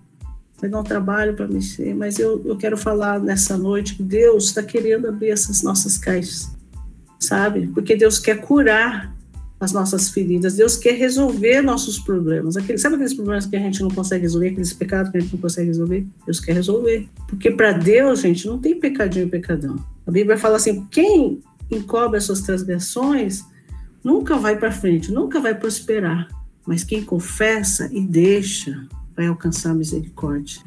Vai 0.61 0.71
dar 0.71 0.81
um 0.81 0.85
trabalho 0.85 1.35
para 1.35 1.49
mexer. 1.49 1.95
Mas 1.95 2.19
eu, 2.19 2.43
eu 2.45 2.57
quero 2.57 2.77
falar 2.77 3.19
nessa 3.19 3.57
noite 3.57 3.97
que 3.97 4.03
Deus 4.03 4.47
está 4.47 4.63
querendo 4.63 5.09
abrir 5.09 5.31
essas 5.31 5.63
nossas 5.63 5.97
caixas, 5.97 6.51
sabe? 7.19 7.67
Porque 7.69 7.97
Deus 7.97 8.21
quer 8.21 8.41
curar 8.41 9.18
as 9.61 9.73
nossas 9.73 10.11
feridas. 10.11 10.55
Deus 10.55 10.77
quer 10.77 10.95
resolver 10.95 11.63
nossos 11.63 11.99
problemas. 11.99 12.57
Aquele, 12.57 12.79
sabe 12.79 12.95
aqueles 12.95 13.15
problemas 13.15 13.47
que 13.47 13.57
a 13.57 13.61
gente 13.61 13.81
não 13.81 13.91
consegue 13.91 14.23
resolver, 14.23 14.49
aqueles 14.49 14.73
pecados 14.73 15.11
que 15.11 15.19
a 15.19 15.21
gente 15.21 15.33
não 15.33 15.41
consegue 15.41 15.67
resolver? 15.67 16.07
Deus 16.25 16.41
quer 16.41 16.53
resolver. 16.53 17.09
Porque 17.27 17.51
para 17.51 17.73
Deus, 17.73 18.21
gente, 18.21 18.47
não 18.47 18.59
tem 18.59 18.79
pecadinho 18.79 19.27
e 19.27 19.31
pecadão. 19.31 19.77
A 20.07 20.11
Bíblia 20.11 20.39
fala 20.39 20.57
assim: 20.57 20.87
quem 20.91 21.41
encobre 21.71 22.19
as 22.19 22.25
suas 22.25 22.41
transgressões 22.41 23.45
nunca 24.03 24.37
vai 24.37 24.57
para 24.57 24.71
frente, 24.71 25.13
nunca 25.13 25.41
vai 25.41 25.55
prosperar. 25.55 26.29
Mas 26.67 26.85
quem 26.85 27.03
confessa 27.03 27.89
e 27.93 28.01
deixa 28.01 28.87
vai 29.17 29.27
alcançar 29.27 29.71
a 29.71 29.75
misericórdia. 29.75 30.61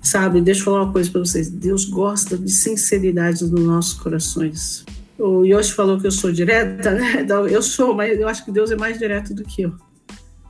Sabe, 0.00 0.40
deixa 0.40 0.60
eu 0.60 0.64
falar 0.66 0.84
uma 0.84 0.92
coisa 0.92 1.10
para 1.10 1.20
vocês: 1.20 1.50
Deus 1.50 1.84
gosta 1.84 2.38
de 2.38 2.50
sinceridade 2.50 3.44
nos 3.44 3.64
nossos 3.64 3.94
corações. 3.94 4.84
O 5.18 5.44
Yoshi 5.44 5.72
falou 5.72 5.98
que 5.98 6.06
eu 6.06 6.12
sou 6.12 6.30
direta, 6.30 6.92
né? 6.92 7.26
Eu 7.50 7.60
sou, 7.60 7.94
mas 7.94 8.18
eu 8.18 8.28
acho 8.28 8.44
que 8.44 8.52
Deus 8.52 8.70
é 8.70 8.76
mais 8.76 8.98
direto 8.98 9.34
do 9.34 9.42
que 9.42 9.62
eu. 9.62 9.74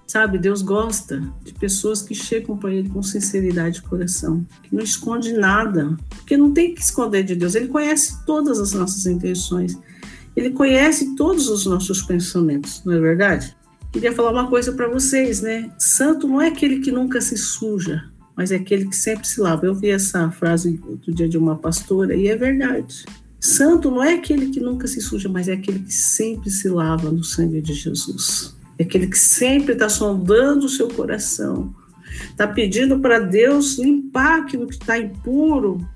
Sabe, 0.06 0.38
Deus 0.38 0.62
gosta 0.62 1.22
de 1.42 1.52
pessoas 1.52 2.00
que 2.00 2.14
chegam 2.14 2.56
para 2.56 2.72
Ele 2.72 2.88
com 2.88 3.02
sinceridade 3.02 3.76
de 3.76 3.82
coração, 3.82 4.46
que 4.62 4.74
não 4.74 4.82
esconde 4.82 5.32
nada, 5.32 5.96
porque 6.08 6.36
não 6.36 6.52
tem 6.52 6.74
que 6.74 6.80
esconder 6.80 7.22
de 7.22 7.34
Deus. 7.34 7.54
Ele 7.54 7.68
conhece 7.68 8.24
todas 8.24 8.58
as 8.58 8.72
nossas 8.72 9.04
intenções, 9.04 9.78
Ele 10.34 10.50
conhece 10.50 11.14
todos 11.14 11.48
os 11.48 11.66
nossos 11.66 12.02
pensamentos, 12.02 12.82
não 12.84 12.94
é 12.94 13.00
verdade? 13.00 13.54
Queria 13.92 14.12
falar 14.12 14.32
uma 14.32 14.48
coisa 14.48 14.72
para 14.72 14.88
vocês, 14.88 15.42
né? 15.42 15.70
Santo 15.78 16.26
não 16.26 16.40
é 16.40 16.48
aquele 16.48 16.80
que 16.80 16.92
nunca 16.92 17.20
se 17.20 17.36
suja, 17.36 18.04
mas 18.34 18.50
é 18.50 18.56
aquele 18.56 18.86
que 18.86 18.96
sempre 18.96 19.26
se 19.26 19.40
lava. 19.40 19.66
Eu 19.66 19.74
vi 19.74 19.90
essa 19.90 20.30
frase 20.30 20.80
do 21.04 21.12
dia 21.12 21.28
de 21.28 21.36
uma 21.36 21.56
pastora 21.56 22.14
e 22.14 22.28
é 22.28 22.36
verdade. 22.36 23.04
Santo 23.40 23.90
não 23.90 24.02
é 24.02 24.14
aquele 24.14 24.48
que 24.48 24.60
nunca 24.60 24.86
se 24.86 25.00
suja, 25.00 25.28
mas 25.28 25.48
é 25.48 25.52
aquele 25.52 25.80
que 25.80 25.92
sempre 25.92 26.50
se 26.50 26.68
lava 26.68 27.10
no 27.10 27.22
sangue 27.22 27.60
de 27.60 27.72
Jesus. 27.72 28.56
É 28.78 28.82
aquele 28.82 29.06
que 29.06 29.18
sempre 29.18 29.72
está 29.72 29.88
sondando 29.88 30.66
o 30.66 30.68
seu 30.68 30.88
coração, 30.88 31.74
está 32.30 32.46
pedindo 32.46 32.98
para 32.98 33.18
Deus 33.18 33.78
limpar 33.78 34.40
aquilo 34.40 34.66
que 34.66 34.74
está 34.74 34.98
impuro, 34.98 35.86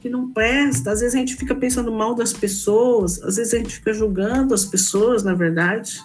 que 0.00 0.08
não 0.08 0.30
presta. 0.30 0.92
Às 0.92 1.00
vezes 1.00 1.14
a 1.14 1.18
gente 1.18 1.36
fica 1.36 1.54
pensando 1.54 1.92
mal 1.92 2.14
das 2.14 2.32
pessoas, 2.32 3.22
às 3.22 3.36
vezes 3.36 3.54
a 3.54 3.58
gente 3.58 3.74
fica 3.76 3.92
julgando 3.92 4.54
as 4.54 4.64
pessoas, 4.64 5.22
na 5.22 5.34
verdade. 5.34 6.00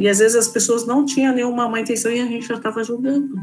E 0.00 0.08
às 0.08 0.18
vezes 0.18 0.34
as 0.34 0.48
pessoas 0.48 0.86
não 0.86 1.04
tinham 1.04 1.34
nenhuma 1.34 1.68
má 1.68 1.78
intenção 1.78 2.10
e 2.10 2.22
a 2.22 2.26
gente 2.26 2.48
já 2.48 2.54
estava 2.54 2.82
julgando. 2.82 3.38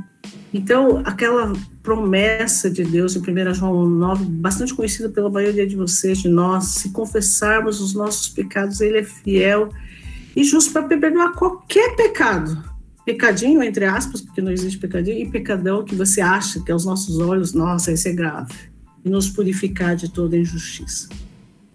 Então, 0.52 1.04
aquela 1.06 1.54
promessa 1.84 2.68
de 2.68 2.84
Deus 2.84 3.16
em 3.16 3.20
1 3.20 3.54
João 3.54 3.86
9, 3.88 4.26
bastante 4.26 4.74
conhecida 4.74 5.08
pela 5.08 5.30
maioria 5.30 5.68
de 5.68 5.76
vocês, 5.76 6.18
de 6.18 6.28
nós, 6.28 6.66
se 6.66 6.90
confessarmos 6.90 7.80
os 7.80 7.94
nossos 7.94 8.28
pecados, 8.30 8.82
Ele 8.82 8.98
é 8.98 9.04
fiel 9.04 9.70
e 10.36 10.44
justo 10.44 10.74
para 10.74 10.88
perdoar 10.88 11.34
qualquer 11.34 11.96
pecado. 11.96 12.64
Pecadinho, 13.06 13.62
entre 13.62 13.86
aspas, 13.86 14.20
porque 14.20 14.42
não 14.42 14.52
existe 14.52 14.80
pecadinho, 14.80 15.20
e 15.20 15.30
pecadão 15.30 15.86
que 15.86 15.94
você 15.94 16.22
acha 16.22 16.60
que 16.64 16.72
aos 16.72 16.86
nossos 16.86 17.20
olhos, 17.20 17.54
nossa, 17.54 17.92
isso 17.92 18.08
é 18.08 18.14
grave, 18.14 18.56
e 19.06 19.10
nos 19.12 19.30
purificar 19.30 19.96
de 19.96 20.10
toda 20.10 20.36
injustiça. 20.36 21.08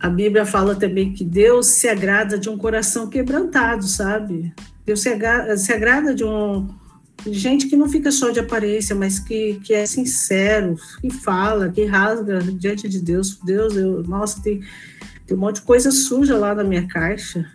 A 0.03 0.11
Bíblia 0.11 0.45
fala 0.45 0.75
também 0.75 1.13
que 1.13 1.25
Deus 1.25 1.69
se 1.69 1.89
agrada 1.89 2.37
de 2.37 2.51
um 2.51 2.59
coração 2.59 3.09
quebrantado, 3.09 3.87
sabe? 3.87 4.53
Deus 4.85 5.01
se 5.01 5.09
agrada, 5.09 5.57
se 5.57 5.73
agrada 5.73 6.15
de 6.15 6.25
um 6.25 6.69
gente 7.31 7.69
que 7.69 7.77
não 7.77 7.89
fica 7.89 8.11
só 8.11 8.31
de 8.31 8.41
aparência, 8.41 8.97
mas 8.97 9.19
que, 9.19 9.61
que 9.63 9.73
é 9.75 9.87
sincero, 9.87 10.77
que 11.01 11.11
fala, 11.11 11.71
que 11.71 11.85
rasga 11.85 12.41
diante 12.41 12.89
de 12.89 13.01
Deus. 13.01 13.39
Deus, 13.45 13.77
eu, 13.77 14.03
nossa, 14.03 14.43
tem, 14.43 14.61
Tem 15.27 15.37
um 15.37 15.41
monte 15.41 15.57
de 15.57 15.63
coisa 15.63 15.91
suja 15.91 16.37
lá 16.37 16.55
na 16.55 16.65
minha 16.65 16.87
caixa, 16.87 17.47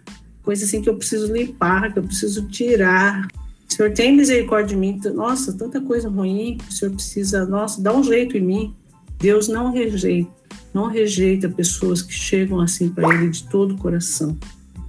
coisa 0.43 0.63
assim 0.63 0.81
que 0.81 0.89
eu 0.89 0.95
preciso 0.95 1.31
limpar, 1.33 1.91
que 1.91 1.99
eu 1.99 2.03
preciso 2.03 2.47
tirar. 2.47 3.27
O 3.69 3.73
Senhor 3.73 3.91
tem 3.91 4.15
misericórdia 4.15 4.75
de 4.75 4.77
mim. 4.77 4.99
Nossa, 5.13 5.51
tanta 5.51 5.81
coisa 5.81 6.07
ruim 6.07 6.57
que 6.57 6.69
o 6.69 6.71
Senhor 6.71 6.93
precisa, 6.93 7.45
nossa, 7.45 7.81
dá 7.81 7.93
um 7.93 8.03
jeito 8.03 8.37
em 8.37 8.41
mim. 8.41 8.75
Deus 9.19 9.47
não 9.47 9.71
rejeita, 9.71 10.31
não 10.73 10.87
rejeita 10.87 11.49
pessoas 11.49 12.01
que 12.01 12.13
chegam 12.13 12.61
assim 12.61 12.89
para 12.89 13.13
Ele 13.13 13.29
de 13.29 13.43
todo 13.49 13.73
o 13.73 13.77
coração. 13.77 14.37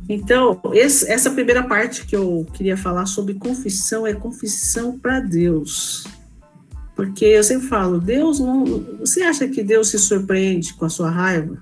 Então, 0.08 0.60
esse, 0.72 1.10
essa 1.10 1.30
primeira 1.30 1.62
parte 1.62 2.06
que 2.06 2.16
eu 2.16 2.46
queria 2.54 2.76
falar 2.76 3.04
sobre 3.04 3.34
confissão 3.34 4.06
é 4.06 4.14
confissão 4.14 4.98
para 4.98 5.20
Deus. 5.20 6.04
Porque 6.96 7.26
eu 7.26 7.44
sempre 7.44 7.68
falo, 7.68 8.00
Deus 8.00 8.40
não. 8.40 8.64
Você 9.00 9.22
acha 9.22 9.46
que 9.46 9.62
Deus 9.62 9.88
se 9.88 9.98
surpreende 9.98 10.74
com 10.74 10.86
a 10.86 10.88
sua 10.88 11.10
raiva? 11.10 11.58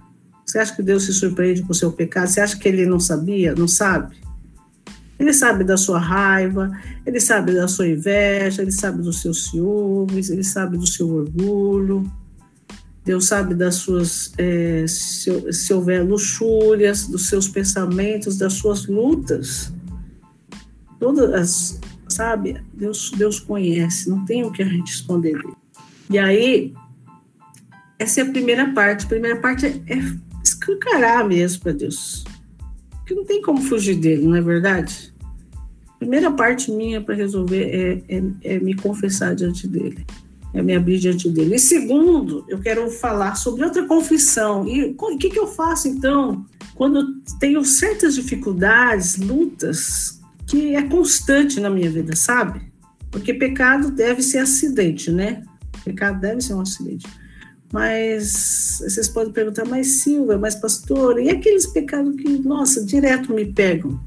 Você 0.46 0.58
acha 0.58 0.74
que 0.74 0.82
Deus 0.82 1.04
se 1.04 1.12
surpreende 1.12 1.62
com 1.62 1.72
o 1.72 1.74
seu 1.74 1.92
pecado? 1.92 2.28
Você 2.28 2.40
acha 2.40 2.56
que 2.56 2.68
ele 2.68 2.86
não 2.86 3.00
sabia? 3.00 3.52
Não 3.54 3.66
sabe? 3.66 4.16
Ele 5.18 5.32
sabe 5.32 5.64
da 5.64 5.76
sua 5.76 5.98
raiva, 5.98 6.70
ele 7.04 7.18
sabe 7.18 7.52
da 7.52 7.66
sua 7.66 7.88
inveja, 7.88 8.62
ele 8.62 8.70
sabe 8.70 9.02
dos 9.02 9.22
seus 9.22 9.50
ciúmes, 9.50 10.30
ele 10.30 10.44
sabe 10.44 10.76
do 10.76 10.86
seu 10.86 11.08
orgulho. 11.08 12.10
Deus 13.06 13.26
sabe 13.26 13.54
das 13.54 13.76
suas, 13.76 14.32
é, 14.36 14.84
se, 14.88 15.52
se 15.52 15.72
houver 15.72 16.04
luxúrias, 16.04 17.06
dos 17.06 17.28
seus 17.28 17.46
pensamentos, 17.46 18.36
das 18.36 18.54
suas 18.54 18.88
lutas. 18.88 19.72
Todas 20.98 21.32
as, 21.32 21.80
sabe? 22.08 22.60
Deus, 22.74 23.12
Deus 23.16 23.38
conhece, 23.38 24.10
não 24.10 24.24
tem 24.24 24.44
o 24.44 24.50
que 24.50 24.60
a 24.60 24.66
gente 24.66 24.92
esconder 24.92 25.40
dele. 25.40 25.54
E 26.10 26.18
aí, 26.18 26.74
essa 27.96 28.22
é 28.22 28.24
a 28.24 28.30
primeira 28.32 28.72
parte. 28.72 29.04
A 29.04 29.08
primeira 29.08 29.40
parte 29.40 29.66
é, 29.66 29.80
é 29.86 29.98
escancarar 30.42 31.28
mesmo 31.28 31.62
para 31.62 31.72
Deus. 31.74 32.24
Porque 32.90 33.14
não 33.14 33.24
tem 33.24 33.40
como 33.40 33.62
fugir 33.62 33.94
dele, 33.94 34.26
não 34.26 34.34
é 34.34 34.40
verdade? 34.40 35.14
A 35.90 35.98
primeira 35.98 36.32
parte 36.32 36.72
minha 36.72 37.00
para 37.00 37.14
resolver 37.14 37.62
é, 37.62 38.16
é, 38.16 38.22
é 38.42 38.58
me 38.58 38.74
confessar 38.74 39.36
diante 39.36 39.68
dele 39.68 40.04
é 40.54 40.62
me 40.62 40.74
abrir 40.74 40.98
diante 40.98 41.28
dele. 41.28 41.56
E 41.56 41.58
segundo, 41.58 42.44
eu 42.48 42.58
quero 42.58 42.90
falar 42.90 43.34
sobre 43.34 43.64
outra 43.64 43.84
confissão. 43.86 44.66
E 44.66 44.96
o 44.98 45.18
que, 45.18 45.30
que 45.30 45.38
eu 45.38 45.46
faço 45.46 45.88
então 45.88 46.44
quando 46.74 47.00
eu 47.00 47.06
tenho 47.40 47.64
certas 47.64 48.14
dificuldades, 48.14 49.16
lutas, 49.16 50.20
que 50.46 50.76
é 50.76 50.82
constante 50.82 51.58
na 51.58 51.70
minha 51.70 51.90
vida, 51.90 52.14
sabe? 52.14 52.60
Porque 53.10 53.32
pecado 53.32 53.90
deve 53.90 54.22
ser 54.22 54.38
acidente, 54.38 55.10
né? 55.10 55.42
Pecado 55.84 56.20
deve 56.20 56.40
ser 56.42 56.54
um 56.54 56.60
acidente. 56.60 57.06
Mas 57.72 58.78
vocês 58.80 59.08
podem 59.08 59.32
perguntar, 59.32 59.64
mas 59.64 60.02
Silvia, 60.02 60.38
mas 60.38 60.54
pastor, 60.54 61.18
e 61.20 61.30
aqueles 61.30 61.66
pecados 61.66 62.14
que, 62.16 62.28
nossa, 62.38 62.84
direto 62.84 63.34
me 63.34 63.46
pegam? 63.46 63.98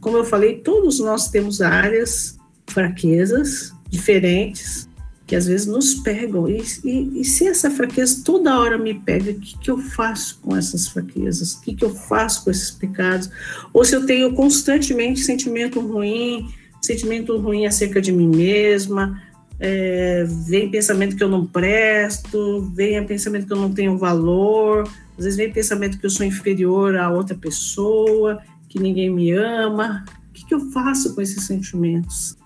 Como 0.00 0.18
eu 0.18 0.24
falei, 0.24 0.58
todos 0.58 1.00
nós 1.00 1.30
temos 1.30 1.60
áreas, 1.60 2.36
fraquezas 2.68 3.72
diferentes, 3.88 4.85
que 5.26 5.34
às 5.34 5.46
vezes 5.46 5.66
nos 5.66 5.94
pegam. 5.94 6.48
E, 6.48 6.62
e, 6.84 7.20
e, 7.20 7.24
se 7.24 7.46
essa 7.46 7.70
fraqueza 7.70 8.22
toda 8.24 8.58
hora 8.58 8.78
me 8.78 8.94
pega, 8.94 9.32
o 9.32 9.34
que, 9.34 9.58
que 9.58 9.70
eu 9.70 9.78
faço 9.78 10.38
com 10.40 10.56
essas 10.56 10.86
fraquezas? 10.86 11.54
O 11.54 11.62
que, 11.62 11.74
que 11.74 11.84
eu 11.84 11.94
faço 11.94 12.44
com 12.44 12.50
esses 12.50 12.70
pecados? 12.70 13.28
Ou 13.72 13.84
se 13.84 13.96
eu 13.96 14.06
tenho 14.06 14.32
constantemente 14.34 15.20
sentimento 15.20 15.80
ruim, 15.80 16.48
sentimento 16.80 17.36
ruim 17.38 17.66
acerca 17.66 18.00
de 18.00 18.12
mim 18.12 18.28
mesma, 18.28 19.20
é, 19.58 20.24
vem 20.46 20.70
pensamento 20.70 21.16
que 21.16 21.24
eu 21.24 21.28
não 21.28 21.44
presto, 21.44 22.70
vem 22.72 23.04
pensamento 23.04 23.46
que 23.46 23.52
eu 23.52 23.60
não 23.60 23.72
tenho 23.72 23.98
valor, 23.98 24.88
às 25.18 25.24
vezes 25.24 25.36
vem 25.36 25.52
pensamento 25.52 25.98
que 25.98 26.06
eu 26.06 26.10
sou 26.10 26.24
inferior 26.24 26.96
a 26.96 27.10
outra 27.10 27.36
pessoa, 27.36 28.40
que 28.68 28.78
ninguém 28.78 29.10
me 29.10 29.32
ama. 29.32 30.04
O 30.30 30.32
que, 30.32 30.46
que 30.46 30.54
eu 30.54 30.60
faço 30.70 31.14
com 31.14 31.20
esses 31.20 31.44
sentimentos? 31.44 32.36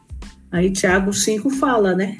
Aí 0.50 0.70
Tiago 0.70 1.12
5 1.12 1.50
fala, 1.50 1.94
né? 1.94 2.16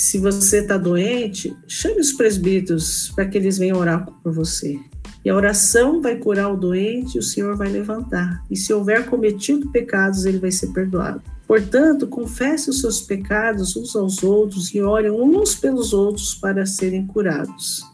Se 0.00 0.16
você 0.18 0.60
está 0.60 0.78
doente, 0.78 1.54
chame 1.68 2.00
os 2.00 2.14
presbíteros 2.14 3.12
para 3.14 3.26
que 3.26 3.36
eles 3.36 3.58
venham 3.58 3.78
orar 3.78 4.06
por 4.22 4.32
você. 4.32 4.80
E 5.22 5.28
a 5.28 5.36
oração 5.36 6.00
vai 6.00 6.16
curar 6.16 6.50
o 6.50 6.56
doente 6.56 7.16
e 7.16 7.18
o 7.18 7.22
Senhor 7.22 7.54
vai 7.54 7.68
levantar. 7.68 8.42
E 8.50 8.56
se 8.56 8.72
houver 8.72 9.04
cometido 9.04 9.70
pecados, 9.70 10.24
ele 10.24 10.38
vai 10.38 10.50
ser 10.50 10.68
perdoado. 10.68 11.22
Portanto, 11.46 12.06
confesse 12.06 12.70
os 12.70 12.80
seus 12.80 13.02
pecados 13.02 13.76
uns 13.76 13.94
aos 13.94 14.22
outros 14.22 14.74
e 14.74 14.80
orem 14.80 15.10
uns 15.10 15.54
pelos 15.54 15.92
outros 15.92 16.34
para 16.34 16.64
serem 16.64 17.06
curados. 17.06 17.84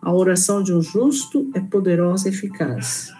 A 0.00 0.14
oração 0.14 0.62
de 0.62 0.72
um 0.72 0.80
justo 0.80 1.50
é 1.54 1.60
poderosa 1.60 2.26
e 2.26 2.32
eficaz. 2.32 3.12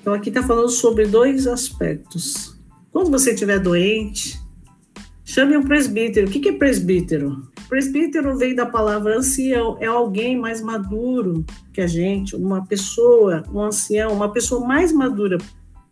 Então, 0.00 0.14
aqui 0.14 0.28
está 0.28 0.44
falando 0.44 0.70
sobre 0.70 1.08
dois 1.08 1.48
aspectos. 1.48 2.56
Quando 2.92 3.10
você 3.10 3.32
estiver 3.32 3.58
doente, 3.58 4.40
chame 5.24 5.56
um 5.56 5.64
presbítero. 5.64 6.28
O 6.28 6.30
que 6.30 6.48
é 6.48 6.52
presbítero? 6.52 7.52
Presbítero 7.68 8.36
vem 8.36 8.54
da 8.54 8.66
palavra 8.66 9.18
ancião, 9.18 9.76
é 9.80 9.86
alguém 9.86 10.38
mais 10.38 10.60
maduro 10.60 11.44
que 11.72 11.80
a 11.80 11.86
gente, 11.86 12.36
uma 12.36 12.64
pessoa, 12.66 13.42
um 13.52 13.60
ancião, 13.60 14.12
uma 14.12 14.30
pessoa 14.30 14.66
mais 14.66 14.92
madura. 14.92 15.38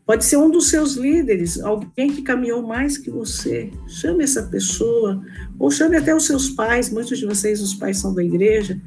Pode 0.04 0.24
ser 0.24 0.36
um 0.36 0.50
dos 0.50 0.68
seus 0.68 0.94
líderes, 0.94 1.60
alguém 1.60 2.12
que 2.12 2.22
caminhou 2.22 2.62
mais 2.62 2.98
que 2.98 3.10
você. 3.10 3.70
Chame 3.86 4.24
essa 4.24 4.42
pessoa, 4.42 5.22
ou 5.58 5.70
chame 5.70 5.96
até 5.96 6.14
os 6.14 6.26
seus 6.26 6.50
pais, 6.50 6.90
muitos 6.90 7.18
de 7.18 7.26
vocês, 7.26 7.60
os 7.62 7.74
pais 7.74 7.98
são 7.98 8.14
da 8.14 8.22
igreja, 8.22 8.80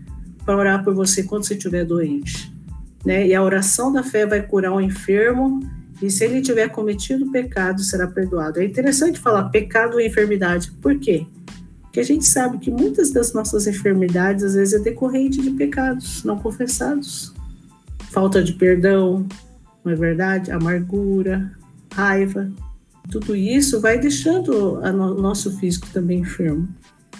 para 0.45 0.57
orar 0.57 0.83
por 0.83 0.93
você 0.93 1.23
quando 1.23 1.45
você 1.45 1.55
estiver 1.55 1.85
doente. 1.85 2.53
Né? 3.05 3.27
E 3.27 3.33
a 3.33 3.41
oração 3.41 3.91
da 3.91 4.03
fé 4.03 4.25
vai 4.25 4.45
curar 4.45 4.73
o 4.73 4.81
enfermo, 4.81 5.59
e 6.01 6.09
se 6.09 6.25
ele 6.25 6.41
tiver 6.41 6.67
cometido 6.69 7.31
pecado, 7.31 7.81
será 7.81 8.07
perdoado. 8.07 8.59
É 8.59 8.65
interessante 8.65 9.19
falar 9.19 9.45
pecado 9.45 9.99
e 9.99 10.07
enfermidade. 10.07 10.71
Por 10.81 10.99
quê? 10.99 11.25
Que 11.95 12.01
a 12.01 12.03
gente 12.03 12.25
sabe 12.25 12.57
que 12.57 12.69
muitas 12.69 13.09
das 13.09 13.31
nossas 13.31 13.67
enfermidades 13.67 14.43
às 14.43 14.53
vezes 14.55 14.73
é 14.73 14.83
decorrente 14.83 15.41
de 15.41 15.51
pecados 15.51 16.25
não 16.25 16.37
confessados. 16.37 17.33
Falta 18.11 18.43
de 18.43 18.51
perdão, 18.51 19.25
não 19.81 19.93
é 19.93 19.95
verdade? 19.95 20.51
Amargura, 20.51 21.49
raiva. 21.93 22.51
Tudo 23.09 23.33
isso 23.33 23.79
vai 23.79 23.97
deixando 23.97 24.73
o 24.73 24.91
no 24.91 25.21
nosso 25.21 25.57
físico 25.57 25.87
também 25.93 26.19
enfermo. 26.19 26.67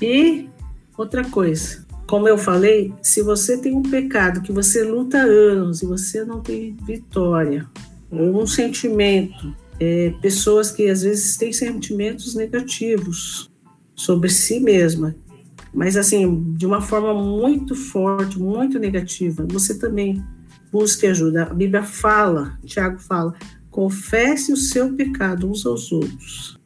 E 0.01 0.49
outra 0.97 1.23
coisa, 1.23 1.85
como 2.05 2.27
eu 2.27 2.37
falei, 2.37 2.93
se 3.01 3.21
você 3.21 3.57
tem 3.57 3.73
um 3.73 3.81
pecado 3.81 4.41
que 4.41 4.51
você 4.51 4.83
luta 4.83 5.19
anos 5.19 5.83
e 5.83 5.85
você 5.85 6.25
não 6.25 6.41
tem 6.41 6.75
vitória, 6.85 7.65
ou 8.11 8.43
um 8.43 8.45
sentimento, 8.45 9.55
é, 9.79 10.13
pessoas 10.21 10.69
que 10.69 10.89
às 10.89 11.03
vezes 11.03 11.37
têm 11.37 11.53
sentimentos 11.53 12.35
negativos, 12.35 13.49
sobre 13.95 14.29
si 14.29 14.59
mesma, 14.59 15.15
mas 15.73 15.97
assim, 15.97 16.53
de 16.53 16.65
uma 16.65 16.81
forma 16.81 17.13
muito 17.13 17.75
forte, 17.75 18.39
muito 18.39 18.79
negativa, 18.79 19.45
você 19.49 19.77
também 19.77 20.23
busque 20.71 21.05
ajuda. 21.05 21.43
A 21.43 21.53
Bíblia 21.53 21.83
fala, 21.83 22.57
Tiago 22.65 22.99
fala, 22.99 23.33
confesse 23.69 24.53
o 24.53 24.57
seu 24.57 24.93
pecado 24.93 25.49
uns 25.49 25.65
aos 25.65 25.91
outros 25.91 26.57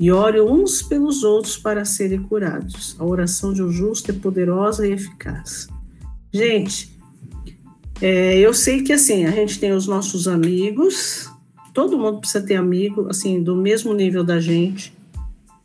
e 0.00 0.10
ore 0.10 0.40
uns 0.40 0.82
pelos 0.82 1.22
outros 1.22 1.56
para 1.56 1.84
serem 1.84 2.22
curados. 2.22 2.96
A 2.98 3.04
oração 3.04 3.52
de 3.52 3.62
um 3.62 3.70
justo 3.70 4.10
é 4.10 4.14
poderosa 4.14 4.86
e 4.86 4.92
eficaz. 4.92 5.68
Gente, 6.32 6.98
é, 8.00 8.38
eu 8.38 8.52
sei 8.54 8.82
que 8.82 8.92
assim, 8.92 9.26
a 9.26 9.30
gente 9.30 9.58
tem 9.58 9.72
os 9.72 9.86
nossos 9.86 10.26
amigos, 10.26 11.30
todo 11.74 11.98
mundo 11.98 12.20
precisa 12.20 12.44
ter 12.44 12.56
amigo, 12.56 13.06
assim, 13.10 13.42
do 13.42 13.54
mesmo 13.54 13.92
nível 13.92 14.24
da 14.24 14.40
gente, 14.40 14.95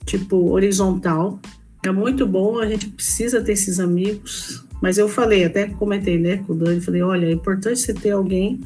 tipo 0.06 0.52
horizontal. 0.52 1.40
É 1.84 1.92
muito 1.92 2.28
bom, 2.28 2.60
a 2.60 2.68
gente 2.68 2.88
precisa 2.90 3.42
ter 3.42 3.54
esses 3.54 3.80
amigos. 3.80 4.64
Mas 4.82 4.98
eu 4.98 5.08
falei, 5.08 5.46
até 5.46 5.68
comentei 5.68 6.18
né, 6.18 6.38
com 6.38 6.54
o 6.54 6.56
Dani, 6.56 6.82
falei, 6.82 7.02
olha, 7.02 7.28
é 7.28 7.32
importante 7.32 7.80
você 7.80 7.94
ter 7.94 8.12
alguém 8.12 8.62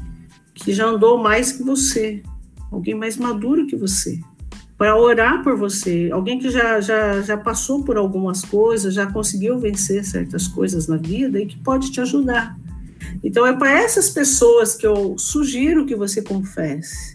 que 0.54 0.74
já 0.74 0.86
andou 0.86 1.18
mais 1.18 1.52
que 1.52 1.64
você, 1.64 2.24
alguém 2.72 2.96
mais 2.96 3.18
maduro 3.18 3.68
que 3.68 3.76
você, 3.76 4.20
para 4.78 4.98
orar 4.98 5.44
por 5.44 5.58
você, 5.58 6.10
alguém 6.12 6.40
que 6.40 6.50
já, 6.50 6.80
já, 6.80 7.22
já 7.22 7.38
passou 7.38 7.84
por 7.84 7.98
algumas 7.98 8.42
coisas, 8.44 8.94
já 8.94 9.06
conseguiu 9.06 9.60
vencer 9.60 10.06
certas 10.06 10.48
coisas 10.48 10.88
na 10.88 10.98
vida 10.98 11.40
e 11.40 11.46
que 11.46 11.58
pode 11.58 11.92
te 11.92 12.00
ajudar. 12.02 12.58
Então 13.24 13.46
é 13.46 13.54
para 13.54 13.72
essas 13.72 14.10
pessoas 14.10 14.76
que 14.76 14.86
eu 14.86 15.18
sugiro 15.18 15.86
que 15.86 15.96
você 15.96 16.22
confesse. 16.22 17.15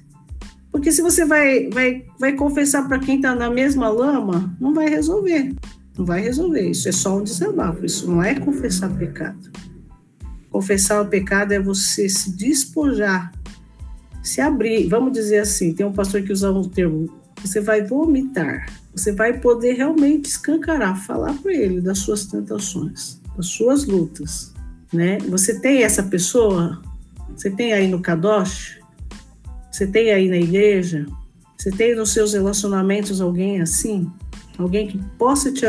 Porque 0.70 0.92
se 0.92 1.02
você 1.02 1.24
vai, 1.24 1.68
vai, 1.68 2.06
vai 2.18 2.32
confessar 2.34 2.86
para 2.86 2.98
quem 2.98 3.16
está 3.16 3.34
na 3.34 3.50
mesma 3.50 3.88
lama, 3.88 4.56
não 4.60 4.72
vai 4.72 4.88
resolver. 4.88 5.54
Não 5.98 6.04
vai 6.04 6.20
resolver. 6.20 6.70
Isso 6.70 6.88
é 6.88 6.92
só 6.92 7.18
um 7.18 7.24
desabafo. 7.24 7.84
Isso 7.84 8.10
não 8.10 8.22
é 8.22 8.34
confessar 8.34 8.88
pecado. 8.96 9.50
Confessar 10.50 11.02
o 11.02 11.06
pecado 11.06 11.52
é 11.52 11.60
você 11.60 12.08
se 12.08 12.36
despojar, 12.36 13.32
se 14.22 14.40
abrir. 14.40 14.88
Vamos 14.88 15.12
dizer 15.12 15.40
assim: 15.40 15.74
tem 15.74 15.84
um 15.84 15.92
pastor 15.92 16.22
que 16.22 16.32
usa 16.32 16.50
um 16.52 16.64
termo. 16.64 17.12
Você 17.42 17.60
vai 17.60 17.82
vomitar. 17.82 18.66
Você 18.94 19.12
vai 19.12 19.38
poder 19.38 19.74
realmente 19.74 20.26
escancarar, 20.26 21.04
falar 21.04 21.34
para 21.34 21.52
ele 21.52 21.80
das 21.80 21.98
suas 21.98 22.26
tentações, 22.26 23.20
das 23.36 23.46
suas 23.46 23.86
lutas. 23.86 24.52
Né? 24.92 25.18
Você 25.28 25.60
tem 25.60 25.84
essa 25.84 26.02
pessoa 26.02 26.82
Você 27.36 27.48
tem 27.48 27.72
aí 27.72 27.86
no 27.86 28.02
Kadosh? 28.02 28.79
Você 29.70 29.86
tem 29.86 30.10
aí 30.10 30.28
na 30.28 30.36
igreja? 30.36 31.06
Você 31.56 31.70
tem 31.70 31.94
nos 31.94 32.12
seus 32.12 32.32
relacionamentos 32.32 33.20
alguém 33.20 33.60
assim? 33.60 34.10
Alguém 34.58 34.88
que 34.88 34.98
possa 35.18 35.52
te, 35.52 35.64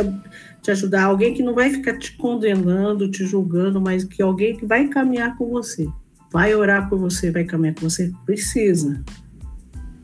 te 0.62 0.72
ajudar? 0.72 1.04
Alguém 1.04 1.34
que 1.34 1.44
não 1.44 1.54
vai 1.54 1.70
ficar 1.70 1.98
te 1.98 2.16
condenando, 2.18 3.12
te 3.12 3.26
julgando, 3.26 3.80
mas 3.80 4.04
que 4.04 4.22
alguém 4.22 4.56
que 4.56 4.66
vai 4.66 4.88
caminhar 4.88 5.38
com 5.38 5.50
você. 5.50 5.88
Vai 6.32 6.56
orar 6.56 6.90
por 6.90 6.98
você, 6.98 7.30
vai 7.30 7.44
caminhar 7.44 7.76
com 7.76 7.90
você? 7.90 8.12
Precisa. 8.26 9.04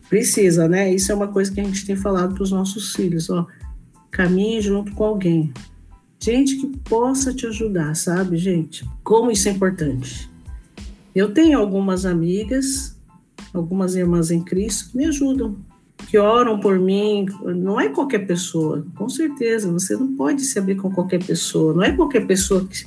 Precisa, 0.09 0.67
né? 0.67 0.93
Isso 0.93 1.11
é 1.11 1.15
uma 1.15 1.27
coisa 1.27 1.51
que 1.51 1.59
a 1.59 1.63
gente 1.63 1.85
tem 1.85 1.95
falado 1.95 2.33
para 2.33 2.43
os 2.43 2.51
nossos 2.51 2.93
filhos, 2.93 3.29
ó. 3.29 3.47
Caminhe 4.11 4.61
junto 4.61 4.93
com 4.93 5.03
alguém. 5.03 5.53
Gente 6.19 6.57
que 6.57 6.67
possa 6.79 7.33
te 7.33 7.45
ajudar, 7.45 7.95
sabe, 7.95 8.37
gente? 8.37 8.85
Como 9.03 9.31
isso 9.31 9.47
é 9.47 9.51
importante. 9.51 10.29
Eu 11.13 11.33
tenho 11.33 11.59
algumas 11.59 12.05
amigas, 12.05 12.96
algumas 13.53 13.95
irmãs 13.95 14.31
em 14.31 14.43
Cristo 14.43 14.91
que 14.91 14.97
me 14.97 15.05
ajudam, 15.05 15.57
que 16.07 16.17
oram 16.17 16.59
por 16.59 16.79
mim. 16.79 17.25
Não 17.43 17.79
é 17.79 17.89
qualquer 17.89 18.25
pessoa, 18.27 18.85
com 18.95 19.09
certeza. 19.09 19.71
Você 19.71 19.95
não 19.95 20.15
pode 20.15 20.41
se 20.41 20.57
abrir 20.59 20.75
com 20.75 20.91
qualquer 20.91 21.23
pessoa. 21.23 21.73
Não 21.73 21.83
é 21.83 21.91
qualquer 21.91 22.25
pessoa 22.25 22.65
que, 22.65 22.85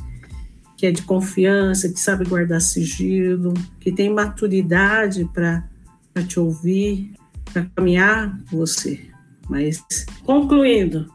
que 0.76 0.86
é 0.86 0.92
de 0.92 1.02
confiança, 1.02 1.88
que 1.88 1.98
sabe 1.98 2.24
guardar 2.24 2.60
sigilo, 2.60 3.54
que 3.80 3.92
tem 3.92 4.12
maturidade 4.12 5.28
para 5.32 5.64
te 6.26 6.38
ouvir, 6.38 7.12
para 7.52 7.66
caminhar 7.74 8.38
com 8.48 8.56
você. 8.56 9.00
Mas, 9.48 9.84
concluindo, 10.24 11.10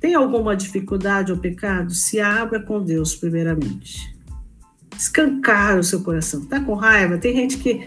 tem 0.00 0.14
alguma 0.14 0.56
dificuldade 0.56 1.32
ou 1.32 1.38
pecado? 1.38 1.92
Se 1.92 2.20
abra 2.20 2.60
com 2.60 2.82
Deus, 2.82 3.14
primeiramente. 3.14 4.16
Escancar 4.96 5.78
o 5.78 5.84
seu 5.84 6.02
coração. 6.02 6.44
Tá 6.46 6.60
com 6.60 6.74
raiva? 6.74 7.18
Tem 7.18 7.34
gente 7.34 7.58
que 7.58 7.86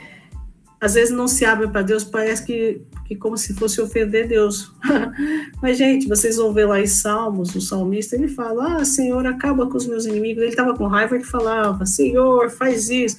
às 0.86 0.94
vezes 0.94 1.14
não 1.14 1.28
se 1.28 1.44
abre 1.44 1.68
para 1.68 1.82
Deus, 1.82 2.04
parece 2.04 2.46
que, 2.46 2.80
que 3.06 3.16
como 3.16 3.36
se 3.38 3.56
fosse 3.56 3.82
ofender 3.82 4.28
Deus. 4.28 4.72
Mas, 5.60 5.80
gente, 5.80 6.08
vocês 6.08 6.38
vão 6.38 6.54
ver 6.54 6.66
lá 6.66 6.80
em 6.80 6.86
Salmos, 6.86 7.56
o 7.56 7.62
salmista, 7.62 8.16
ele 8.16 8.28
fala: 8.28 8.78
Ah, 8.78 8.86
Senhor, 8.86 9.26
acaba 9.26 9.68
com 9.68 9.78
os 9.78 9.88
meus 9.88 10.06
inimigos. 10.06 10.44
Ele 10.44 10.52
estava 10.52 10.76
com 10.76 10.86
raiva, 10.86 11.16
ele 11.16 11.24
falava: 11.24 11.86
Senhor, 11.88 12.52
faz 12.52 12.90
isso. 12.90 13.18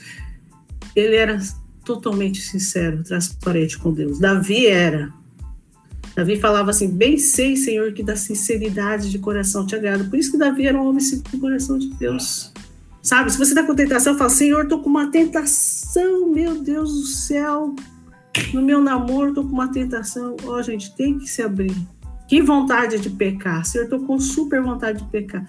Ele 0.95 1.17
era 1.17 1.39
totalmente 1.85 2.41
sincero, 2.41 3.03
transparente 3.03 3.77
com 3.79 3.93
Deus. 3.93 4.21
Davi 4.21 4.67
era. 4.69 5.13
Davi 6.15 6.39
falava 6.39 6.71
assim: 6.71 6.89
Bem 6.89 7.19
sei, 7.19 7.57
Senhor, 7.57 7.93
que 7.93 8.03
da 8.05 8.15
sinceridade 8.15 9.11
de 9.11 9.19
coração 9.19 9.67
te 9.67 9.75
agrado. 9.75 10.09
Por 10.09 10.17
isso 10.17 10.31
que 10.31 10.39
Davi 10.39 10.69
era 10.69 10.81
um 10.81 10.89
homem 10.89 11.01
segundo 11.01 11.35
o 11.35 11.41
coração 11.41 11.79
de 11.79 11.89
Deus. 11.95 12.53
Sabe? 13.07 13.31
Se 13.31 13.39
você 13.39 13.53
está 13.53 13.63
com 13.63 13.73
tentação, 13.73 14.19
fala: 14.19 14.29
Senhor, 14.29 14.65
estou 14.65 14.83
com 14.83 14.91
uma 14.91 15.13
tentação, 15.13 16.29
meu 16.29 16.61
Deus 16.61 16.93
do 16.93 17.07
céu. 17.07 17.73
No 18.53 18.61
meu 18.61 18.83
namoro, 18.83 19.29
estou 19.29 19.45
com 19.45 19.53
uma 19.53 19.71
tentação. 19.71 20.37
Ó, 20.43 20.57
oh, 20.57 20.63
gente, 20.63 20.93
tem 20.97 21.17
que 21.17 21.29
se 21.29 21.41
abrir. 21.41 21.73
Que 22.27 22.43
vontade 22.43 22.99
de 22.99 23.09
pecar. 23.09 23.65
Senhor, 23.65 23.85
estou 23.85 24.01
com 24.01 24.19
super 24.19 24.61
vontade 24.61 25.05
de 25.05 25.09
pecar. 25.09 25.49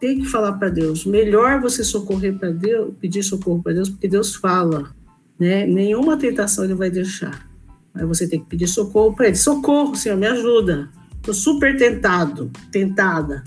Tem 0.00 0.20
que 0.20 0.24
falar 0.24 0.54
para 0.54 0.70
Deus. 0.70 1.04
Melhor 1.04 1.60
você 1.60 1.84
socorrer 1.84 2.38
para 2.38 2.48
Deus, 2.50 2.94
pedir 2.98 3.22
socorro 3.22 3.62
para 3.62 3.74
Deus, 3.74 3.90
porque 3.90 4.08
Deus 4.08 4.34
fala. 4.34 4.90
Né? 5.38 5.66
Nenhuma 5.66 6.16
tentação 6.16 6.64
ele 6.64 6.74
vai 6.74 6.90
deixar. 6.90 7.46
Aí 7.94 8.06
você 8.06 8.26
tem 8.26 8.40
que 8.40 8.46
pedir 8.46 8.68
socorro 8.68 9.14
para 9.14 9.26
ele. 9.26 9.36
Socorro, 9.36 9.94
Senhor, 9.94 10.16
me 10.16 10.26
ajuda. 10.26 10.88
Estou 11.16 11.34
super 11.34 11.76
tentado, 11.76 12.50
tentada. 12.72 13.44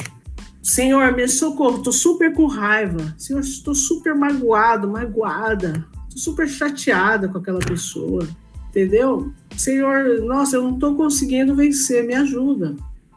Senhor, 0.62 1.16
me 1.16 1.28
socorro, 1.28 1.78
estou 1.78 1.94
super 1.94 2.34
com 2.34 2.46
raiva. 2.46 3.16
Senhor, 3.18 3.40
estou 3.40 3.74
super 3.74 4.14
magoado, 4.14 4.90
magoada. 4.90 5.86
Estou 6.08 6.34
super 6.34 6.48
chateada 6.48 7.30
com 7.30 7.38
aquela 7.38 7.60
pessoa. 7.60 8.28
Entendeu? 8.70 9.34
Senhor, 9.56 10.22
nossa, 10.22 10.58
eu 10.58 10.64
não 10.64 10.74
estou 10.74 10.96
conseguindo 10.96 11.56
vencer, 11.56 12.06
me 12.06 12.14
ajuda. 12.14 12.76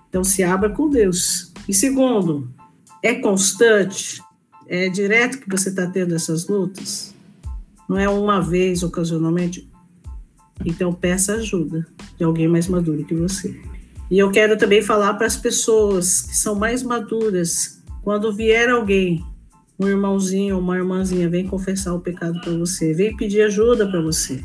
Então 0.09 0.23
se 0.23 0.43
abra 0.43 0.71
com 0.71 0.89
Deus. 0.89 1.53
E 1.69 1.75
segundo, 1.75 2.49
é 3.03 3.15
constante, 3.15 4.23
é 4.67 4.89
direto 4.89 5.39
que 5.39 5.51
você 5.51 5.69
está 5.69 5.87
tendo 5.87 6.15
essas 6.15 6.49
lutas. 6.49 7.15
Não 7.89 7.99
é 7.99 8.09
uma 8.09 8.41
vez, 8.41 8.83
ocasionalmente. 8.83 9.69
Então 10.65 10.93
peça 10.93 11.35
ajuda 11.35 11.87
de 12.17 12.25
alguém 12.25 12.49
mais 12.49 12.69
maduro 12.69 13.05
que 13.05 13.15
você. 13.15 13.61
E 14.13 14.19
eu 14.19 14.31
quero 14.31 14.59
também 14.59 14.83
falar 14.83 15.15
para 15.15 15.27
as 15.27 15.39
pessoas 15.39 16.21
que 16.21 16.37
são 16.37 16.55
mais 16.55 16.83
maduras, 16.83 17.83
quando 18.03 18.31
vier 18.31 18.69
alguém, 18.69 19.25
um 19.81 19.89
irmãozinho 19.89 20.57
ou 20.57 20.61
uma 20.61 20.77
irmãzinha, 20.77 21.31
vem 21.31 21.47
confessar 21.47 21.95
o 21.95 22.01
pecado 22.01 22.39
para 22.43 22.53
você, 22.53 22.93
vem 22.93 23.17
pedir 23.17 23.41
ajuda 23.41 23.89
para 23.89 24.03
você, 24.03 24.45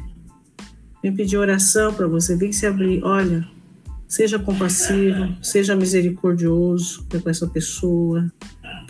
vem 1.04 1.14
pedir 1.14 1.36
oração 1.36 1.94
para 1.94 2.08
você, 2.08 2.38
vem 2.38 2.54
se 2.54 2.66
abrir. 2.66 3.04
Olha, 3.04 3.46
seja 4.08 4.40
compassivo, 4.40 5.36
seja 5.42 5.76
misericordioso 5.76 7.06
com 7.22 7.30
essa 7.30 7.46
pessoa, 7.46 8.32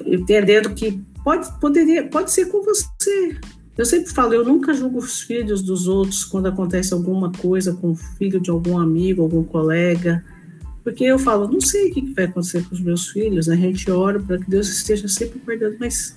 entendendo 0.05 0.75
que 0.75 1.03
pode, 1.23 1.59
poderia, 1.59 2.07
pode 2.07 2.29
ser 2.29 2.49
com 2.49 2.61
você, 2.63 3.35
eu 3.75 3.83
sempre 3.83 4.13
falo, 4.13 4.35
eu 4.35 4.45
nunca 4.45 4.75
julgo 4.75 4.99
os 4.99 5.21
filhos 5.21 5.63
dos 5.63 5.87
outros 5.87 6.23
quando 6.23 6.45
acontece 6.45 6.93
alguma 6.93 7.31
coisa 7.31 7.73
com 7.73 7.93
o 7.93 7.95
filho 7.95 8.39
de 8.39 8.51
algum 8.51 8.77
amigo, 8.77 9.23
algum 9.23 9.43
colega, 9.43 10.23
porque 10.87 11.03
eu 11.03 11.19
falo, 11.19 11.49
não 11.49 11.59
sei 11.59 11.89
o 11.89 11.93
que 11.93 12.13
vai 12.13 12.23
acontecer 12.23 12.63
com 12.63 12.73
os 12.73 12.79
meus 12.79 13.09
filhos, 13.09 13.47
né? 13.47 13.55
a 13.55 13.57
gente 13.57 13.91
ora 13.91 14.21
para 14.21 14.37
que 14.37 14.49
Deus 14.49 14.69
esteja 14.69 15.05
sempre 15.09 15.37
guardando, 15.45 15.75
mas 15.77 16.15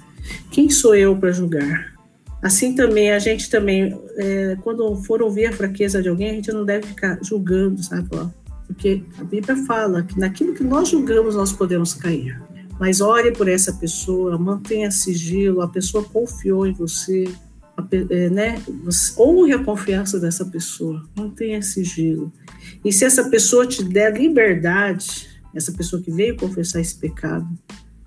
quem 0.49 0.71
sou 0.71 0.95
eu 0.95 1.17
para 1.17 1.33
julgar? 1.33 1.93
Assim 2.41 2.73
também, 2.77 3.11
a 3.11 3.19
gente 3.19 3.51
também, 3.51 4.01
é, 4.17 4.57
quando 4.63 4.95
for 5.03 5.23
ouvir 5.23 5.47
a 5.47 5.53
fraqueza 5.53 6.01
de 6.01 6.09
alguém, 6.09 6.31
a 6.31 6.35
gente 6.35 6.53
não 6.53 6.65
deve 6.65 6.87
ficar 6.87 7.19
julgando, 7.21 7.83
sabe? 7.83 8.09
Porque 8.69 9.03
a 9.19 9.25
Bíblia 9.25 9.57
fala 9.67 10.05
que 10.05 10.17
naquilo 10.17 10.55
que 10.55 10.63
nós 10.63 10.89
julgamos, 10.89 11.35
nós 11.35 11.53
podemos 11.53 11.93
cair. 11.93 12.41
Mas 12.79 13.01
ore 13.01 13.33
por 13.33 13.49
essa 13.49 13.73
pessoa, 13.73 14.39
mantenha 14.39 14.93
sigilo, 14.93 15.63
a 15.63 15.69
pessoa 15.69 16.05
confiou 16.05 16.65
em 16.65 16.73
você, 16.73 17.25
né, 18.31 18.61
honre 19.19 19.53
a 19.53 19.65
confiança 19.65 20.19
dessa 20.19 20.45
pessoa, 20.45 21.03
mantenha 21.17 21.63
sigilo. 21.63 22.33
E 22.85 22.93
se 22.93 23.05
essa 23.05 23.29
pessoa 23.29 23.67
te 23.67 23.83
der 23.83 24.17
liberdade, 24.17 25.29
essa 25.55 25.73
pessoa 25.73 26.01
que 26.01 26.11
veio 26.11 26.37
confessar 26.37 26.81
esse 26.81 26.97
pecado, 26.97 27.49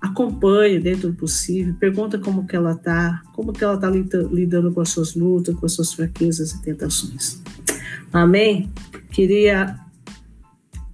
acompanhe 0.00 0.78
dentro 0.78 1.10
do 1.10 1.16
possível, 1.16 1.74
pergunta 1.74 2.18
como 2.18 2.46
que 2.46 2.54
ela 2.54 2.72
está, 2.72 3.22
como 3.32 3.52
que 3.52 3.64
ela 3.64 3.74
está 3.74 3.88
lidando 3.90 4.72
com 4.72 4.80
as 4.80 4.90
suas 4.90 5.14
lutas, 5.14 5.54
com 5.54 5.64
as 5.64 5.72
suas 5.72 5.94
fraquezas 5.94 6.52
e 6.52 6.62
tentações. 6.62 7.40
Amém? 8.12 8.70
Queria 9.10 9.78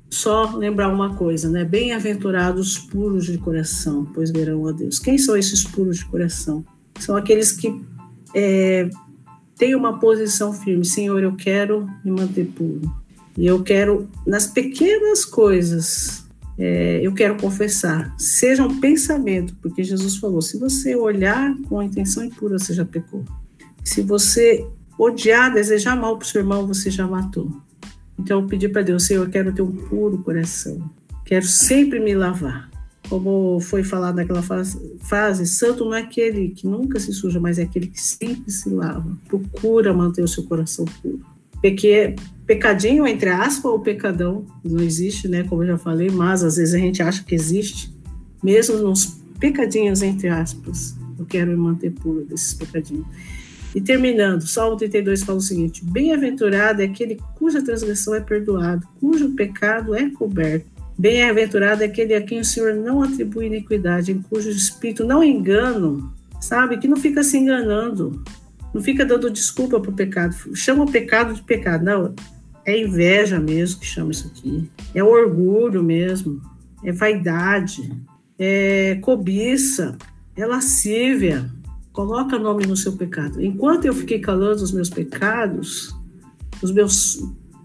só 0.09 0.57
lembrar 0.57 0.89
uma 0.89 1.15
coisa, 1.17 1.49
né? 1.49 1.65
Bem-aventurados 1.65 2.79
puros 2.79 3.27
de 3.27 3.39
coração, 3.39 4.05
pois 4.15 4.31
verão 4.31 4.67
a 4.67 4.73
Deus. 4.73 4.99
Quem 4.99 5.17
são 5.19 5.37
esses 5.37 5.65
puros 5.65 5.99
de 5.99 6.05
coração? 6.07 6.65
São 6.99 7.17
aqueles 7.17 7.53
que 7.53 7.85
é, 8.35 8.89
tenha 9.57 9.77
uma 9.77 9.99
posição 9.99 10.53
firme. 10.53 10.85
Senhor, 10.85 11.23
eu 11.23 11.35
quero 11.37 11.89
me 12.05 12.11
manter 12.11 12.47
puro. 12.47 12.81
E 13.37 13.47
eu 13.47 13.63
quero, 13.63 14.09
nas 14.27 14.47
pequenas 14.47 15.25
coisas, 15.25 16.25
é, 16.59 17.01
eu 17.03 17.13
quero 17.13 17.37
confessar. 17.37 18.15
Seja 18.19 18.65
um 18.65 18.81
pensamento, 18.81 19.55
porque 19.63 19.83
Jesus 19.85 20.17
falou: 20.17 20.43
se 20.43 20.59
você 20.59 20.97
olhar 20.97 21.55
com 21.69 21.79
a 21.79 21.85
intenção 21.85 22.25
impura, 22.25 22.59
você 22.59 22.73
já 22.73 22.85
pecou. 22.85 23.25
Se 23.85 24.03
você 24.03 24.67
odiar, 24.99 25.53
desejar 25.53 25.97
mal 25.97 26.17
para 26.17 26.25
o 26.25 26.29
seu 26.29 26.41
irmão, 26.41 26.67
você 26.67 26.91
já 26.91 27.07
matou. 27.07 27.51
Então 28.19 28.41
eu 28.41 28.47
pedi 28.47 28.69
para 28.69 28.83
Deus: 28.83 29.05
Senhor, 29.05 29.25
eu 29.25 29.31
quero 29.31 29.53
ter 29.53 29.63
um 29.63 29.73
puro 29.73 30.19
coração. 30.19 30.91
Quero 31.25 31.47
sempre 31.47 32.01
me 32.01 32.15
lavar 32.15 32.70
como 33.11 33.59
foi 33.61 33.83
falado 33.83 34.17
naquela 34.17 34.41
frase, 34.41 35.45
santo 35.45 35.85
não 35.85 35.95
é 35.95 36.01
aquele 36.01 36.51
que 36.51 36.65
nunca 36.65 37.01
se 37.01 37.13
suja, 37.13 37.41
mas 37.41 37.59
é 37.59 37.65
aquele 37.65 37.89
que 37.89 38.01
sempre 38.01 38.53
se 38.53 38.71
lava. 38.71 39.19
Procura 39.27 39.93
manter 39.93 40.23
o 40.23 40.29
seu 40.29 40.45
coração 40.45 40.85
puro. 41.03 41.21
Porque 41.61 42.15
pecadinho, 42.47 43.05
entre 43.09 43.29
aspas, 43.29 43.65
ou 43.65 43.81
pecadão, 43.81 44.47
não 44.65 44.81
existe, 44.81 45.27
né? 45.27 45.43
Como 45.43 45.65
eu 45.65 45.67
já 45.67 45.77
falei, 45.77 46.09
mas 46.09 46.45
às 46.45 46.57
vezes 46.57 46.73
a 46.73 46.79
gente 46.79 47.03
acha 47.03 47.25
que 47.25 47.35
existe. 47.35 47.93
Mesmo 48.43 48.79
nos 48.79 49.19
pecadinhos, 49.41 50.03
entre 50.03 50.29
aspas, 50.29 50.95
eu 51.19 51.27
quero 51.27 51.51
me 51.51 51.57
manter 51.57 51.91
puro 51.91 52.25
desses 52.25 52.55
pecadinhos. 52.55 53.07
E 53.75 53.81
terminando, 53.81 54.47
Salmo 54.47 54.77
32 54.77 55.25
fala 55.25 55.39
o 55.39 55.43
seguinte: 55.43 55.85
Bem-aventurado 55.85 56.81
é 56.81 56.85
aquele 56.85 57.19
cuja 57.35 57.61
transgressão 57.61 58.15
é 58.15 58.21
perdoada, 58.21 58.87
cujo 59.01 59.35
pecado 59.35 59.97
é 59.97 60.09
coberto. 60.11 60.80
Bem-aventurado 61.01 61.83
é 61.83 61.87
aquele 61.87 62.15
a 62.15 62.21
quem 62.21 62.41
o 62.41 62.45
Senhor 62.45 62.75
não 62.75 63.03
atribui 63.03 63.47
iniquidade, 63.47 64.13
em 64.13 64.21
cujo 64.21 64.51
espírito 64.51 65.03
não 65.03 65.25
engano, 65.25 66.13
sabe? 66.43 66.77
Que 66.77 66.87
não 66.87 66.99
fica 66.99 67.25
se 67.25 67.39
enganando, 67.39 68.23
não 68.75 68.83
fica 68.83 69.03
dando 69.07 69.31
desculpa 69.31 69.81
para 69.81 69.91
o 69.91 69.95
pecado. 69.95 70.37
Chama 70.55 70.85
o 70.85 70.93
pecado 70.93 71.33
de 71.33 71.41
pecado. 71.41 71.87
Não, 71.87 72.15
é 72.67 72.79
inveja 72.79 73.41
mesmo 73.41 73.81
que 73.81 73.87
chama 73.87 74.11
isso 74.11 74.27
aqui. 74.29 74.71
É 74.95 75.03
orgulho 75.03 75.83
mesmo. 75.83 76.39
É 76.85 76.93
vaidade. 76.93 77.91
É 78.39 78.97
cobiça. 78.97 79.97
É 80.37 80.45
lascívia. 80.45 81.51
Coloca 81.95 82.39
nome 82.39 82.67
no 82.67 82.77
seu 82.77 82.93
pecado. 82.95 83.43
Enquanto 83.43 83.87
eu 83.87 83.95
fiquei 83.95 84.19
calando 84.19 84.63
os 84.63 84.71
meus 84.71 84.91
pecados, 84.91 85.97
os 86.61 86.71
meus 86.71 87.19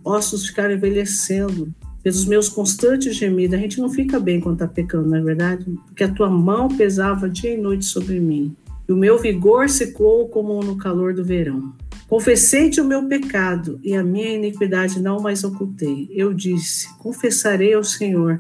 ossos 0.06 0.48
ficaram 0.48 0.74
envelhecendo 0.74 1.76
pelos 2.05 2.23
meus 2.23 2.47
constantes 2.47 3.15
gemidos. 3.15 3.57
A 3.57 3.59
gente 3.59 3.79
não 3.79 3.89
fica 3.89 4.19
bem 4.19 4.39
quando 4.39 4.57
está 4.57 4.67
pecando, 4.67 5.09
não 5.09 5.17
é 5.17 5.21
verdade? 5.21 5.65
Porque 5.87 6.03
a 6.03 6.11
tua 6.11 6.29
mão 6.29 6.67
pesava 6.67 7.27
dia 7.27 7.55
e 7.55 7.57
noite 7.57 7.83
sobre 7.85 8.19
mim, 8.19 8.55
e 8.87 8.91
o 8.91 8.95
meu 8.95 9.17
vigor 9.17 9.67
secou 9.67 10.29
como 10.29 10.61
no 10.61 10.77
calor 10.77 11.15
do 11.15 11.25
verão. 11.25 11.73
Confessei-te 12.07 12.79
o 12.79 12.85
meu 12.85 13.07
pecado 13.07 13.79
e 13.83 13.95
a 13.95 14.03
minha 14.03 14.35
iniquidade 14.35 15.01
não 15.01 15.19
mais 15.19 15.43
ocultei. 15.43 16.07
Eu 16.11 16.31
disse: 16.31 16.95
Confessarei 16.99 17.73
ao 17.73 17.83
Senhor 17.83 18.39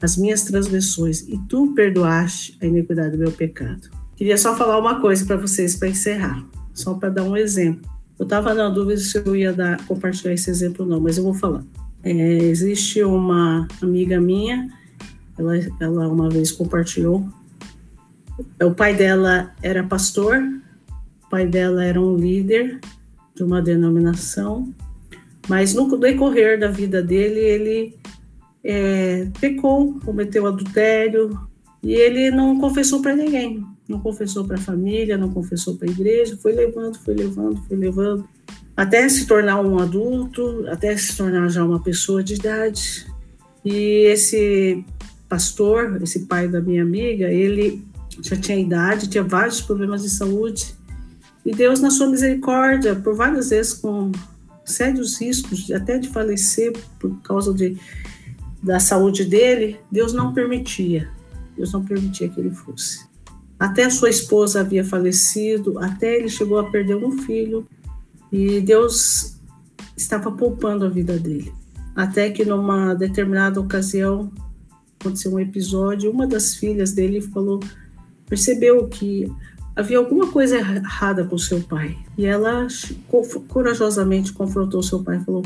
as 0.00 0.16
minhas 0.16 0.44
transgressões 0.44 1.20
e 1.28 1.38
tu 1.50 1.74
perdoaste 1.74 2.56
a 2.62 2.66
iniquidade 2.66 3.10
do 3.10 3.18
meu 3.18 3.32
pecado. 3.32 3.90
Queria 4.16 4.38
só 4.38 4.56
falar 4.56 4.78
uma 4.78 5.02
coisa 5.02 5.26
para 5.26 5.36
vocês 5.36 5.76
para 5.76 5.88
encerrar, 5.88 6.42
só 6.72 6.94
para 6.94 7.10
dar 7.10 7.24
um 7.24 7.36
exemplo. 7.36 7.90
Eu 8.18 8.24
estava 8.24 8.54
na 8.54 8.70
dúvida 8.70 8.98
se 8.98 9.18
eu 9.18 9.36
ia 9.36 9.52
dar, 9.52 9.84
compartilhar 9.84 10.32
esse 10.32 10.48
exemplo 10.48 10.86
ou 10.86 10.90
não, 10.90 10.98
mas 10.98 11.18
eu 11.18 11.24
vou 11.24 11.34
falar. 11.34 11.62
É, 12.08 12.10
existe 12.10 13.02
uma 13.02 13.66
amiga 13.82 14.20
minha, 14.20 14.72
ela, 15.36 15.56
ela 15.80 16.08
uma 16.08 16.30
vez 16.30 16.52
compartilhou. 16.52 17.28
O 18.62 18.70
pai 18.70 18.94
dela 18.94 19.52
era 19.60 19.82
pastor, 19.82 20.38
o 21.24 21.28
pai 21.28 21.48
dela 21.48 21.84
era 21.84 22.00
um 22.00 22.16
líder 22.16 22.78
de 23.34 23.42
uma 23.42 23.60
denominação, 23.60 24.72
mas 25.48 25.74
no 25.74 25.96
decorrer 25.96 26.60
da 26.60 26.68
vida 26.68 27.02
dele, 27.02 27.40
ele 27.40 27.94
é, 28.62 29.28
pecou, 29.40 29.98
cometeu 30.04 30.46
adultério 30.46 31.36
e 31.82 31.92
ele 31.92 32.30
não 32.30 32.60
confessou 32.60 33.02
para 33.02 33.16
ninguém 33.16 33.64
não 33.88 34.00
confessou 34.00 34.44
para 34.44 34.56
a 34.56 34.60
família, 34.60 35.16
não 35.16 35.30
confessou 35.30 35.76
para 35.76 35.88
a 35.88 35.90
igreja, 35.90 36.36
foi 36.36 36.52
levando, 36.52 36.98
foi 36.98 37.14
levando, 37.14 37.62
foi 37.62 37.76
levando, 37.76 38.28
até 38.76 39.08
se 39.08 39.26
tornar 39.26 39.60
um 39.60 39.78
adulto, 39.78 40.66
até 40.68 40.94
se 40.96 41.16
tornar 41.16 41.48
já 41.48 41.64
uma 41.64 41.80
pessoa 41.80 42.22
de 42.22 42.34
idade. 42.34 43.06
E 43.64 44.06
esse 44.06 44.84
pastor, 45.28 46.00
esse 46.02 46.26
pai 46.26 46.46
da 46.46 46.60
minha 46.60 46.82
amiga, 46.82 47.28
ele 47.28 47.82
já 48.22 48.36
tinha 48.36 48.58
idade, 48.58 49.08
tinha 49.08 49.24
vários 49.24 49.60
problemas 49.60 50.02
de 50.02 50.10
saúde. 50.10 50.74
E 51.44 51.52
Deus, 51.52 51.80
na 51.80 51.90
sua 51.90 52.08
misericórdia, 52.08 52.94
por 52.94 53.14
várias 53.14 53.50
vezes 53.50 53.72
com 53.72 54.12
sérios 54.64 55.18
riscos, 55.20 55.70
até 55.70 55.96
de 55.96 56.08
falecer 56.08 56.72
por 56.98 57.16
causa 57.22 57.54
de, 57.54 57.78
da 58.62 58.78
saúde 58.78 59.24
dele, 59.24 59.80
Deus 59.90 60.12
não 60.12 60.34
permitia. 60.34 61.08
Deus 61.56 61.72
não 61.72 61.82
permitia 61.84 62.28
que 62.28 62.38
ele 62.38 62.50
fosse. 62.50 63.06
Até 63.58 63.88
sua 63.88 64.10
esposa 64.10 64.60
havia 64.60 64.84
falecido, 64.84 65.78
até 65.78 66.16
ele 66.16 66.28
chegou 66.28 66.58
a 66.58 66.70
perder 66.70 66.96
um 66.96 67.12
filho 67.22 67.66
e 68.32 68.60
Deus 68.60 69.36
estava 69.96 70.30
poupando 70.30 70.84
a 70.84 70.88
vida 70.88 71.18
dele. 71.18 71.52
Até 71.94 72.30
que 72.30 72.44
numa 72.44 72.94
determinada 72.94 73.60
ocasião 73.60 74.30
aconteceu 75.00 75.32
um 75.32 75.40
episódio, 75.40 76.10
uma 76.10 76.26
das 76.26 76.54
filhas 76.54 76.92
dele 76.92 77.20
falou, 77.20 77.60
percebeu 78.28 78.86
que 78.88 79.32
havia 79.74 79.98
alguma 79.98 80.30
coisa 80.30 80.56
errada 80.56 81.24
com 81.24 81.38
seu 81.38 81.60
pai. 81.60 81.96
E 82.18 82.26
ela 82.26 82.66
corajosamente 83.48 84.32
confrontou 84.32 84.82
seu 84.82 85.02
pai 85.02 85.16
e 85.16 85.24
falou: 85.24 85.42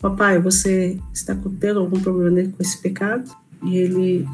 Papai, 0.00 0.40
você 0.40 0.98
está 1.12 1.36
tendo 1.60 1.80
algum 1.80 2.00
problema 2.00 2.48
com 2.50 2.62
esse 2.62 2.80
pecado? 2.80 3.30
E 3.62 3.76
ele 3.76 4.26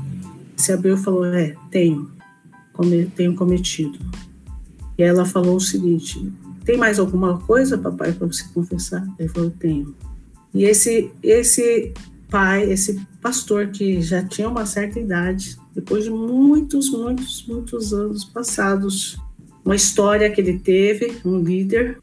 se 0.56 0.72
abriu 0.72 0.94
e 0.94 0.98
falou: 0.98 1.26
É, 1.26 1.54
tenho 1.70 2.10
tenho 3.14 3.34
cometido. 3.34 3.98
E 4.96 5.02
ela 5.02 5.24
falou 5.24 5.56
o 5.56 5.60
seguinte: 5.60 6.32
tem 6.64 6.76
mais 6.76 6.98
alguma 6.98 7.38
coisa, 7.38 7.78
papai, 7.78 8.12
para 8.12 8.26
você 8.26 8.44
confessar? 8.54 9.06
Ele 9.18 9.28
falou: 9.28 9.50
tenho. 9.58 9.94
E 10.54 10.64
esse 10.64 11.10
esse 11.22 11.92
pai, 12.28 12.70
esse 12.70 13.00
pastor 13.20 13.68
que 13.68 14.00
já 14.00 14.22
tinha 14.22 14.48
uma 14.48 14.64
certa 14.64 14.98
idade, 14.98 15.56
depois 15.74 16.04
de 16.04 16.10
muitos, 16.10 16.90
muitos, 16.90 17.44
muitos 17.46 17.92
anos 17.92 18.24
passados, 18.24 19.18
uma 19.64 19.76
história 19.76 20.30
que 20.30 20.40
ele 20.40 20.58
teve, 20.58 21.18
um 21.24 21.38
líder, 21.38 21.98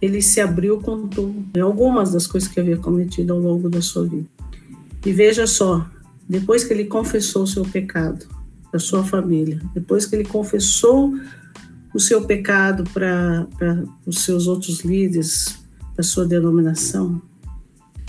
ele 0.00 0.22
se 0.22 0.40
abriu, 0.40 0.80
contou 0.80 1.34
algumas 1.60 2.12
das 2.12 2.26
coisas 2.26 2.48
que 2.48 2.60
havia 2.60 2.76
cometido 2.76 3.32
ao 3.32 3.38
longo 3.38 3.68
da 3.68 3.82
sua 3.82 4.06
vida. 4.06 4.26
E 5.04 5.12
veja 5.12 5.46
só, 5.46 5.86
depois 6.28 6.64
que 6.64 6.72
ele 6.72 6.84
confessou 6.84 7.42
o 7.42 7.46
seu 7.46 7.64
pecado, 7.64 8.26
da 8.74 8.78
sua 8.80 9.04
família. 9.04 9.60
Depois 9.72 10.04
que 10.04 10.16
ele 10.16 10.24
confessou 10.24 11.14
o 11.94 12.00
seu 12.00 12.26
pecado 12.26 12.84
para 12.92 13.46
os 14.04 14.24
seus 14.24 14.46
outros 14.46 14.80
líderes, 14.80 15.62
da 15.96 16.02
sua 16.02 16.26
denominação, 16.26 17.22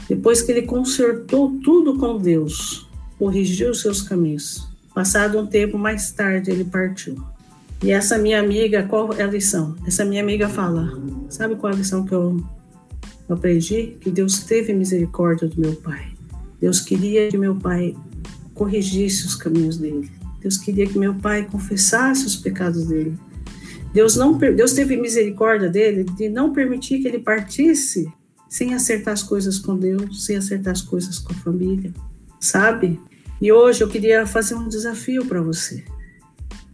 depois 0.10 0.42
que 0.42 0.52
ele 0.52 0.64
consertou 0.64 1.60
tudo 1.64 1.98
com 1.98 2.18
Deus, 2.18 2.90
corrigiu 3.18 3.72
os 3.72 3.82
seus 3.82 4.02
caminhos, 4.02 4.68
passado 4.94 5.40
um 5.40 5.46
tempo 5.46 5.78
mais 5.78 6.12
tarde 6.12 6.52
ele 6.52 6.64
partiu. 6.64 7.16
E 7.84 7.92
essa 7.92 8.18
minha 8.18 8.40
amiga, 8.40 8.84
qual 8.84 9.14
é 9.14 9.24
a 9.24 9.28
lição? 9.28 9.76
Essa 9.86 10.06
minha 10.06 10.22
amiga 10.22 10.48
fala: 10.48 11.00
sabe 11.30 11.56
qual 11.56 11.72
é 11.72 11.76
a 11.76 11.78
lição 11.78 12.06
que 12.06 12.14
eu 12.14 12.44
aprendi? 13.30 13.98
Que 14.00 14.10
Deus 14.10 14.40
teve 14.40 14.74
misericórdia 14.74 15.48
do 15.48 15.60
meu 15.60 15.76
pai. 15.76 16.14
Deus 16.60 16.80
queria 16.80 17.28
que 17.30 17.38
meu 17.38 17.56
pai 17.56 17.96
corrigisse 18.54 19.26
os 19.26 19.36
caminhos 19.36 19.78
dele. 19.78 20.10
Deus 20.40 20.58
queria 20.58 20.88
que 20.88 20.98
meu 20.98 21.16
pai 21.16 21.46
confessasse 21.46 22.26
os 22.26 22.36
pecados 22.36 22.86
dele. 22.86 23.18
Deus 23.96 24.18
não 24.18 24.38
Deus 24.38 24.74
teve 24.74 24.98
misericórdia 24.98 25.70
dele 25.70 26.04
de 26.04 26.28
não 26.28 26.52
permitir 26.52 27.00
que 27.00 27.08
ele 27.08 27.20
partisse 27.20 28.12
sem 28.50 28.74
acertar 28.74 29.14
as 29.14 29.24
coisas 29.24 29.58
com 29.58 29.78
Deus, 29.78 30.26
sem 30.26 30.36
acertar 30.36 30.74
as 30.74 30.82
coisas 30.82 31.18
com 31.18 31.32
a 31.32 31.38
família, 31.38 31.94
sabe? 32.40 33.00
E 33.42 33.52
hoje 33.52 33.82
eu 33.82 33.88
queria 33.88 34.28
fazer 34.28 34.56
um 34.56 34.68
desafio 34.68 35.26
para 35.26 35.42
você. 35.42 35.84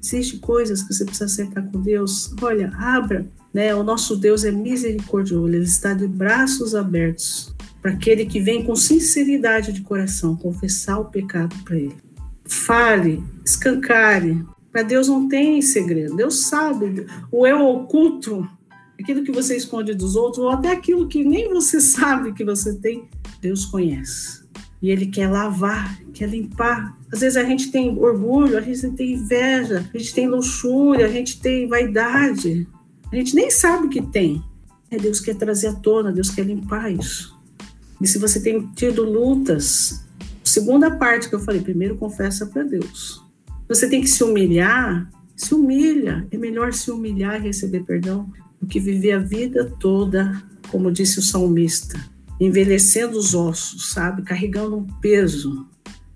Existem 0.03 0.39
coisas 0.39 0.81
que 0.81 0.93
você 0.93 1.05
precisa 1.05 1.25
acertar 1.25 1.63
com 1.71 1.79
Deus. 1.79 2.33
Olha, 2.41 2.71
abra, 2.75 3.27
né? 3.53 3.73
O 3.75 3.83
nosso 3.83 4.15
Deus 4.15 4.43
é 4.43 4.51
misericordioso, 4.51 5.47
ele 5.47 5.63
está 5.63 5.93
de 5.93 6.07
braços 6.07 6.73
abertos 6.73 7.55
para 7.79 7.91
aquele 7.91 8.25
que 8.25 8.39
vem 8.39 8.63
com 8.65 8.75
sinceridade 8.75 9.71
de 9.71 9.81
coração 9.81 10.35
confessar 10.35 10.97
o 10.97 11.05
pecado 11.05 11.55
para 11.63 11.77
ele 11.77 12.11
fale, 12.51 13.23
escancare. 13.45 14.45
Para 14.71 14.83
Deus 14.83 15.07
não 15.07 15.27
tem 15.27 15.61
segredo. 15.61 16.15
Deus 16.15 16.47
sabe. 16.47 17.05
O 17.31 17.45
eu 17.45 17.67
oculto, 17.67 18.47
aquilo 18.99 19.23
que 19.23 19.31
você 19.31 19.55
esconde 19.55 19.93
dos 19.93 20.15
outros, 20.15 20.43
ou 20.43 20.49
até 20.49 20.71
aquilo 20.71 21.07
que 21.07 21.23
nem 21.23 21.49
você 21.49 21.81
sabe 21.81 22.33
que 22.33 22.45
você 22.45 22.73
tem, 22.75 23.09
Deus 23.41 23.65
conhece. 23.65 24.41
E 24.81 24.89
Ele 24.89 25.07
quer 25.07 25.27
lavar, 25.27 25.99
quer 26.13 26.29
limpar. 26.29 26.97
Às 27.11 27.19
vezes 27.19 27.37
a 27.37 27.43
gente 27.43 27.71
tem 27.71 27.97
orgulho, 27.97 28.57
a 28.57 28.61
gente 28.61 28.89
tem 28.91 29.13
inveja, 29.13 29.89
a 29.93 29.97
gente 29.97 30.13
tem 30.13 30.27
luxúria, 30.27 31.05
a 31.05 31.09
gente 31.09 31.39
tem 31.39 31.67
vaidade. 31.67 32.67
A 33.11 33.15
gente 33.15 33.35
nem 33.35 33.51
sabe 33.51 33.89
que 33.89 34.01
tem. 34.01 34.41
É 34.89 34.97
Deus 34.97 35.19
quer 35.19 35.35
trazer 35.35 35.67
à 35.67 35.73
tona, 35.73 36.11
Deus 36.11 36.29
quer 36.29 36.45
limpar 36.45 36.91
isso. 36.91 37.39
E 38.01 38.07
se 38.07 38.17
você 38.17 38.39
tem 38.39 38.67
tido 38.73 39.03
lutas, 39.03 40.05
Segunda 40.51 40.91
parte 40.91 41.29
que 41.29 41.35
eu 41.35 41.39
falei, 41.39 41.61
primeiro 41.61 41.95
confessa 41.95 42.45
para 42.45 42.63
Deus. 42.63 43.20
Você 43.71 43.87
tem 43.87 44.01
que 44.01 44.09
se 44.09 44.21
humilhar, 44.21 45.09
se 45.33 45.55
humilha. 45.55 46.27
É 46.29 46.35
melhor 46.35 46.73
se 46.73 46.91
humilhar 46.91 47.39
e 47.39 47.47
receber 47.47 47.85
perdão 47.85 48.29
do 48.59 48.67
que 48.67 48.81
viver 48.81 49.13
a 49.13 49.17
vida 49.17 49.73
toda, 49.79 50.43
como 50.67 50.91
disse 50.91 51.19
o 51.19 51.21
salmista, 51.21 51.97
envelhecendo 52.37 53.17
os 53.17 53.33
ossos, 53.33 53.91
sabe? 53.91 54.23
Carregando 54.23 54.75
um 54.75 54.85
peso. 54.85 55.65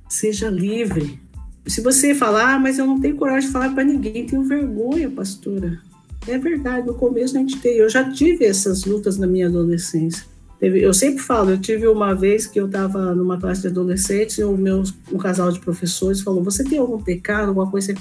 Seja 0.10 0.50
livre. 0.50 1.18
Se 1.65 1.80
você 1.80 2.13
falar, 2.13 2.56
ah, 2.56 2.60
mas 2.60 2.78
eu 2.78 2.86
não 2.86 3.00
tenho 3.00 3.15
coragem 3.15 3.48
de 3.48 3.54
falar 3.54 3.74
para 3.74 3.86
ninguém, 3.86 4.26
tenho 4.26 4.44
vergonha, 4.44 5.10
pastora. 5.10 5.80
É 6.28 6.38
verdade, 6.38 6.86
no 6.86 6.96
começo 6.96 7.38
a 7.38 7.39
gente 7.39 7.58
tem. 7.60 7.78
Eu 7.78 7.89
já 7.89 8.12
tive 8.12 8.44
essas 8.44 8.84
lutas 8.84 9.18
na 9.18 9.28
minha 9.28 9.48
adolescência. 9.48 10.26
Eu 10.62 10.94
sempre 10.94 11.22
falo, 11.22 11.52
eu 11.52 11.60
tive 11.60 11.88
uma 11.88 12.13
vez 12.13 12.48
que 12.48 12.60
eu 12.60 12.65
estava 12.65 13.13
numa 13.13 13.39
classe 13.39 13.62
de 13.62 13.68
adolescentes 13.68 14.38
e 14.38 14.44
o 14.44 14.56
meu 14.56 14.84
um 15.12 15.18
casal 15.18 15.52
de 15.52 15.60
professores 15.60 16.22
falou: 16.22 16.44
"Você 16.44 16.63
tem 16.63 16.80
algum 16.80 17.02
pecado, 17.02 17.50
alguma 17.50 17.70
coisa?" 17.70 17.94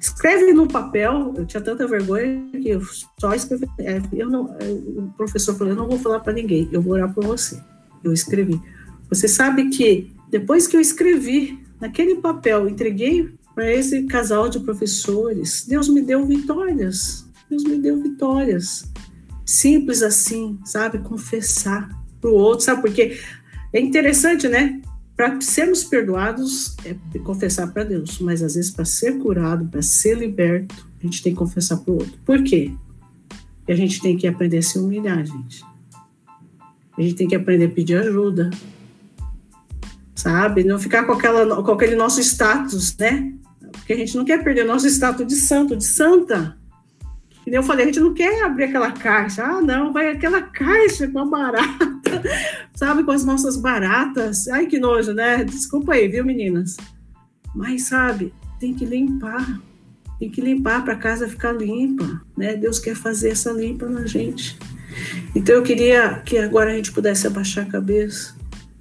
Escreve 0.00 0.52
no 0.52 0.68
papel. 0.68 1.34
Eu 1.36 1.44
tinha 1.44 1.60
tanta 1.60 1.86
vergonha 1.86 2.48
que 2.52 2.68
eu 2.68 2.80
só 3.18 3.34
escrevi. 3.34 3.66
É, 3.80 4.00
eu 4.12 4.30
não, 4.30 4.54
é, 4.60 4.70
o 4.70 5.12
professor 5.16 5.56
falou: 5.56 5.72
"Eu 5.72 5.76
não 5.76 5.88
vou 5.88 5.98
falar 5.98 6.20
para 6.20 6.32
ninguém. 6.32 6.68
Eu 6.70 6.80
vou 6.80 6.92
orar 6.92 7.12
por 7.12 7.24
você." 7.24 7.60
Eu 8.04 8.12
escrevi. 8.12 8.60
Você 9.10 9.26
sabe 9.26 9.68
que 9.70 10.12
depois 10.30 10.66
que 10.66 10.76
eu 10.76 10.80
escrevi 10.80 11.58
naquele 11.80 12.16
papel, 12.16 12.68
entreguei 12.68 13.28
para 13.54 13.72
esse 13.72 14.04
casal 14.04 14.48
de 14.48 14.60
professores, 14.60 15.66
Deus 15.66 15.88
me 15.88 16.00
deu 16.00 16.24
vitórias. 16.24 17.26
Deus 17.50 17.64
me 17.64 17.78
deu 17.78 18.00
vitórias. 18.00 18.84
Simples 19.48 20.02
assim, 20.02 20.58
sabe? 20.64 20.98
Confessar 20.98 21.88
para 22.20 22.30
o 22.30 22.34
outro, 22.34 22.66
sabe? 22.66 22.82
Porque 22.82 23.18
é 23.72 23.80
interessante, 23.80 24.48
né? 24.48 24.80
para 25.18 25.40
sermos 25.40 25.82
perdoados 25.82 26.76
é 26.84 26.94
confessar 27.18 27.72
para 27.72 27.82
Deus, 27.82 28.20
mas 28.20 28.40
às 28.40 28.54
vezes 28.54 28.70
para 28.70 28.84
ser 28.84 29.18
curado, 29.18 29.66
para 29.66 29.82
ser 29.82 30.16
liberto, 30.16 30.88
a 31.00 31.04
gente 31.04 31.24
tem 31.24 31.32
que 31.32 31.38
confessar 31.38 31.78
para 31.78 31.92
o 31.92 31.96
outro. 31.96 32.16
Por 32.24 32.40
quê? 32.44 32.72
Porque 33.58 33.72
a 33.72 33.74
gente 33.74 34.00
tem 34.00 34.16
que 34.16 34.28
aprender 34.28 34.58
a 34.58 34.62
se 34.62 34.78
humilhar, 34.78 35.26
gente. 35.26 35.64
A 36.96 37.02
gente 37.02 37.16
tem 37.16 37.26
que 37.26 37.34
aprender 37.34 37.64
a 37.64 37.70
pedir 37.70 37.96
ajuda, 37.96 38.48
sabe? 40.14 40.62
Não 40.62 40.78
ficar 40.78 41.04
com, 41.04 41.12
aquela, 41.14 41.64
com 41.64 41.72
aquele 41.72 41.96
nosso 41.96 42.20
status, 42.20 42.96
né? 42.96 43.32
Porque 43.72 43.94
a 43.94 43.96
gente 43.96 44.16
não 44.16 44.24
quer 44.24 44.44
perder 44.44 44.64
nosso 44.64 44.86
status 44.86 45.26
de 45.26 45.34
santo, 45.34 45.74
de 45.74 45.84
santa. 45.84 46.56
E 47.50 47.54
eu 47.54 47.62
falei, 47.62 47.84
a 47.84 47.86
gente 47.86 48.00
não 48.00 48.12
quer 48.12 48.44
abrir 48.44 48.64
aquela 48.64 48.92
caixa. 48.92 49.42
Ah, 49.42 49.62
não, 49.62 49.90
vai 49.90 50.10
aquela 50.10 50.42
caixa 50.42 51.08
com 51.08 51.20
a 51.20 51.24
barata, 51.24 52.22
sabe? 52.76 53.02
Com 53.02 53.10
as 53.10 53.24
nossas 53.24 53.56
baratas. 53.56 54.46
Ai, 54.48 54.66
que 54.66 54.78
nojo, 54.78 55.14
né? 55.14 55.44
Desculpa 55.44 55.94
aí, 55.94 56.08
viu, 56.08 56.24
meninas? 56.26 56.76
Mas, 57.54 57.88
sabe, 57.88 58.34
tem 58.60 58.74
que 58.74 58.84
limpar. 58.84 59.60
Tem 60.18 60.28
que 60.28 60.42
limpar 60.42 60.84
para 60.84 60.92
a 60.92 60.98
casa 60.98 61.26
ficar 61.26 61.52
limpa, 61.52 62.20
né? 62.36 62.54
Deus 62.54 62.78
quer 62.78 62.94
fazer 62.94 63.30
essa 63.30 63.50
limpa 63.50 63.86
na 63.86 64.04
gente. 64.04 64.58
Então, 65.34 65.54
eu 65.54 65.62
queria 65.62 66.20
que 66.26 66.36
agora 66.36 66.70
a 66.70 66.74
gente 66.74 66.92
pudesse 66.92 67.26
abaixar 67.26 67.66
a 67.66 67.70
cabeça. 67.70 68.34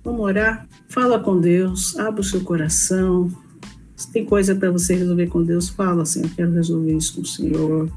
Vamos 0.03 0.21
orar? 0.21 0.67
Fala 0.89 1.19
com 1.19 1.39
Deus, 1.39 1.97
abra 1.97 2.19
o 2.19 2.23
seu 2.23 2.41
coração. 2.41 3.31
Se 3.95 4.11
tem 4.11 4.25
coisa 4.25 4.53
para 4.55 4.71
você 4.71 4.93
resolver 4.93 5.27
com 5.27 5.41
Deus, 5.41 5.69
fala 5.69 6.03
assim: 6.03 6.23
eu 6.23 6.29
quero 6.35 6.51
resolver 6.51 6.93
isso 6.93 7.15
com 7.15 7.21
o 7.21 7.25
Senhor 7.25 7.89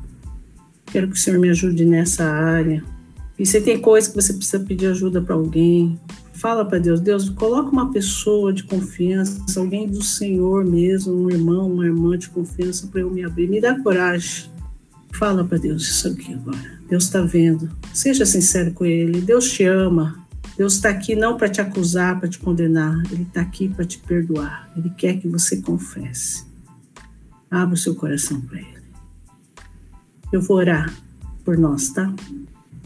Quero 0.93 1.09
que 1.09 1.15
o 1.15 1.19
Senhor 1.19 1.39
me 1.39 1.49
ajude 1.49 1.85
nessa 1.85 2.25
área. 2.25 2.83
E 3.39 3.47
se 3.47 3.61
tem 3.61 3.81
coisa 3.81 4.09
que 4.09 4.17
você 4.17 4.33
precisa 4.35 4.61
pedir 4.61 4.87
ajuda 4.87 5.23
para 5.23 5.35
alguém, 5.35 5.99
fala 6.35 6.65
para 6.65 6.79
Deus, 6.79 7.01
Deus, 7.01 7.29
coloca 7.31 7.71
uma 7.71 7.91
pessoa 7.91 8.53
de 8.53 8.65
confiança, 8.65 9.41
alguém 9.59 9.87
do 9.87 10.03
Senhor 10.03 10.65
mesmo, 10.65 11.15
um 11.15 11.31
irmão, 11.31 11.73
uma 11.73 11.87
irmã 11.87 12.19
de 12.19 12.29
confiança 12.29 12.87
para 12.87 13.01
eu 13.01 13.11
me 13.11 13.25
abrir. 13.25 13.49
Me 13.49 13.61
dá 13.61 13.79
coragem. 13.81 14.51
Fala 15.13 15.45
para 15.45 15.59
Deus 15.59 15.83
isso 15.83 16.09
aqui 16.09 16.35
agora. 16.35 16.81
Deus 16.89 17.05
está 17.05 17.21
vendo. 17.23 17.71
Seja 17.93 18.27
sincero 18.27 18.73
com 18.73 18.85
Ele. 18.85 19.21
Deus 19.21 19.51
te 19.51 19.65
ama. 19.65 20.27
Deus 20.57 20.75
está 20.75 20.91
aqui 20.91 21.15
não 21.15 21.37
para 21.37 21.49
te 21.49 21.61
acusar, 21.61 22.19
para 22.19 22.29
te 22.29 22.39
condenar. 22.39 23.03
Ele 23.11 23.23
está 23.23 23.41
aqui 23.41 23.69
para 23.69 23.85
te 23.85 23.99
perdoar. 23.99 24.71
Ele 24.77 24.91
quer 24.91 25.19
que 25.19 25.29
você 25.29 25.63
confesse. 25.63 26.45
Abra 27.51 27.75
o 27.75 27.79
seu 27.79 27.95
coração 27.95 28.41
para 28.41 28.59
Ele. 28.59 28.80
Eu 30.33 30.41
vou 30.41 30.59
orar 30.59 30.93
por 31.45 31.59
nós, 31.59 31.91
tá? 31.91 32.13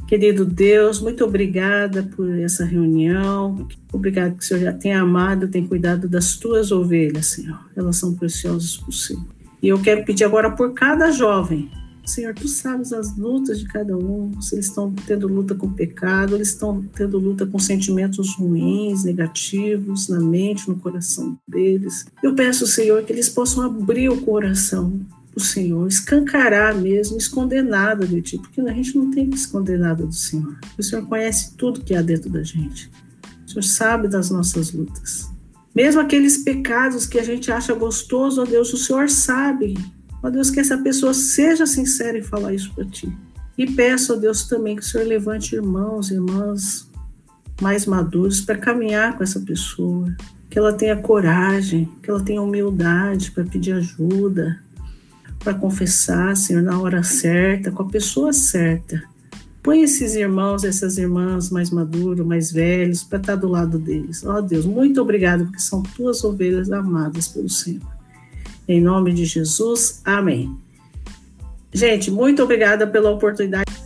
Querido 0.06 0.44
Deus, 0.44 1.00
muito 1.00 1.24
obrigada 1.24 2.02
por 2.02 2.30
essa 2.38 2.64
reunião. 2.64 3.66
Obrigado 3.92 4.36
que 4.36 4.42
o 4.42 4.46
Senhor 4.46 4.60
já 4.60 4.72
tem 4.72 4.92
amado, 4.92 5.48
tem 5.48 5.66
cuidado 5.66 6.08
das 6.08 6.36
tuas 6.36 6.70
ovelhas, 6.70 7.26
Senhor. 7.26 7.58
Elas 7.74 7.96
são 7.96 8.14
preciosas 8.14 8.76
por 8.76 8.92
Senhor. 8.92 9.24
E 9.62 9.68
eu 9.68 9.80
quero 9.80 10.04
pedir 10.04 10.24
agora 10.24 10.50
por 10.50 10.74
cada 10.74 11.10
jovem. 11.10 11.70
Senhor, 12.04 12.34
tu 12.34 12.46
sabes 12.46 12.92
as 12.92 13.16
lutas 13.16 13.58
de 13.58 13.66
cada 13.66 13.96
um, 13.96 14.38
se 14.42 14.54
eles 14.54 14.66
estão 14.66 14.92
tendo 15.06 15.26
luta 15.26 15.54
com 15.54 15.72
pecado, 15.72 16.34
eles 16.34 16.48
estão 16.48 16.84
tendo 16.94 17.18
luta 17.18 17.46
com 17.46 17.58
sentimentos 17.58 18.36
ruins, 18.36 19.04
negativos 19.04 20.08
na 20.08 20.20
mente, 20.20 20.68
no 20.68 20.76
coração 20.76 21.38
deles. 21.48 22.06
Eu 22.22 22.34
peço, 22.34 22.66
Senhor, 22.66 23.02
que 23.04 23.12
eles 23.12 23.30
possam 23.30 23.64
abrir 23.64 24.10
o 24.10 24.20
coração 24.20 25.00
o 25.36 25.40
Senhor, 25.40 25.86
escancarar 25.88 26.76
mesmo, 26.76 27.16
esconder 27.16 27.62
nada 27.62 28.06
de 28.06 28.22
ti, 28.22 28.38
porque 28.38 28.60
a 28.60 28.72
gente 28.72 28.96
não 28.96 29.10
tem 29.10 29.28
que 29.28 29.36
esconder 29.36 29.78
nada 29.78 30.06
do 30.06 30.14
Senhor. 30.14 30.56
O 30.78 30.82
Senhor 30.82 31.06
conhece 31.06 31.54
tudo 31.56 31.80
que 31.80 31.94
há 31.94 32.02
dentro 32.02 32.30
da 32.30 32.42
gente. 32.42 32.90
O 33.46 33.50
Senhor 33.50 33.64
sabe 33.64 34.08
das 34.08 34.30
nossas 34.30 34.72
lutas. 34.72 35.28
Mesmo 35.74 36.00
aqueles 36.00 36.38
pecados 36.38 37.04
que 37.04 37.18
a 37.18 37.24
gente 37.24 37.50
acha 37.50 37.74
gostoso, 37.74 38.42
ó 38.42 38.44
Deus, 38.44 38.72
o 38.72 38.76
Senhor 38.76 39.10
sabe. 39.10 39.76
Ó 40.22 40.30
Deus, 40.30 40.50
que 40.50 40.60
essa 40.60 40.78
pessoa 40.78 41.12
seja 41.12 41.66
sincera 41.66 42.16
em 42.16 42.22
falar 42.22 42.54
isso 42.54 42.72
para 42.72 42.84
ti. 42.84 43.12
E 43.58 43.68
peço, 43.70 44.14
ó 44.14 44.16
Deus, 44.16 44.44
também 44.44 44.76
que 44.76 44.82
o 44.82 44.84
Senhor 44.84 45.06
levante 45.06 45.56
irmãos 45.56 46.10
e 46.10 46.14
irmãs 46.14 46.88
mais 47.60 47.86
maduros 47.86 48.40
para 48.40 48.58
caminhar 48.58 49.16
com 49.16 49.24
essa 49.24 49.40
pessoa. 49.40 50.14
Que 50.48 50.58
ela 50.58 50.72
tenha 50.72 50.96
coragem, 50.96 51.88
que 52.00 52.08
ela 52.08 52.22
tenha 52.22 52.40
humildade 52.40 53.32
para 53.32 53.44
pedir 53.44 53.72
ajuda, 53.72 54.62
para 55.44 55.54
confessar, 55.54 56.34
Senhor, 56.34 56.62
na 56.62 56.80
hora 56.80 57.02
certa, 57.02 57.70
com 57.70 57.82
a 57.82 57.88
pessoa 57.88 58.32
certa. 58.32 59.02
Põe 59.62 59.82
esses 59.82 60.14
irmãos, 60.14 60.64
essas 60.64 60.96
irmãs 60.98 61.50
mais 61.50 61.70
maduros, 61.70 62.26
mais 62.26 62.50
velhos, 62.50 63.04
para 63.04 63.18
estar 63.18 63.36
do 63.36 63.48
lado 63.48 63.78
deles. 63.78 64.24
Ó 64.24 64.38
oh, 64.38 64.42
Deus, 64.42 64.64
muito 64.64 65.00
obrigado, 65.00 65.44
porque 65.44 65.60
são 65.60 65.82
tuas 65.82 66.24
ovelhas 66.24 66.72
amadas 66.72 67.28
pelo 67.28 67.48
Senhor. 67.48 67.94
Em 68.66 68.80
nome 68.80 69.12
de 69.12 69.26
Jesus, 69.26 70.00
amém. 70.04 70.56
Gente, 71.72 72.10
muito 72.10 72.42
obrigada 72.42 72.86
pela 72.86 73.10
oportunidade. 73.10 73.83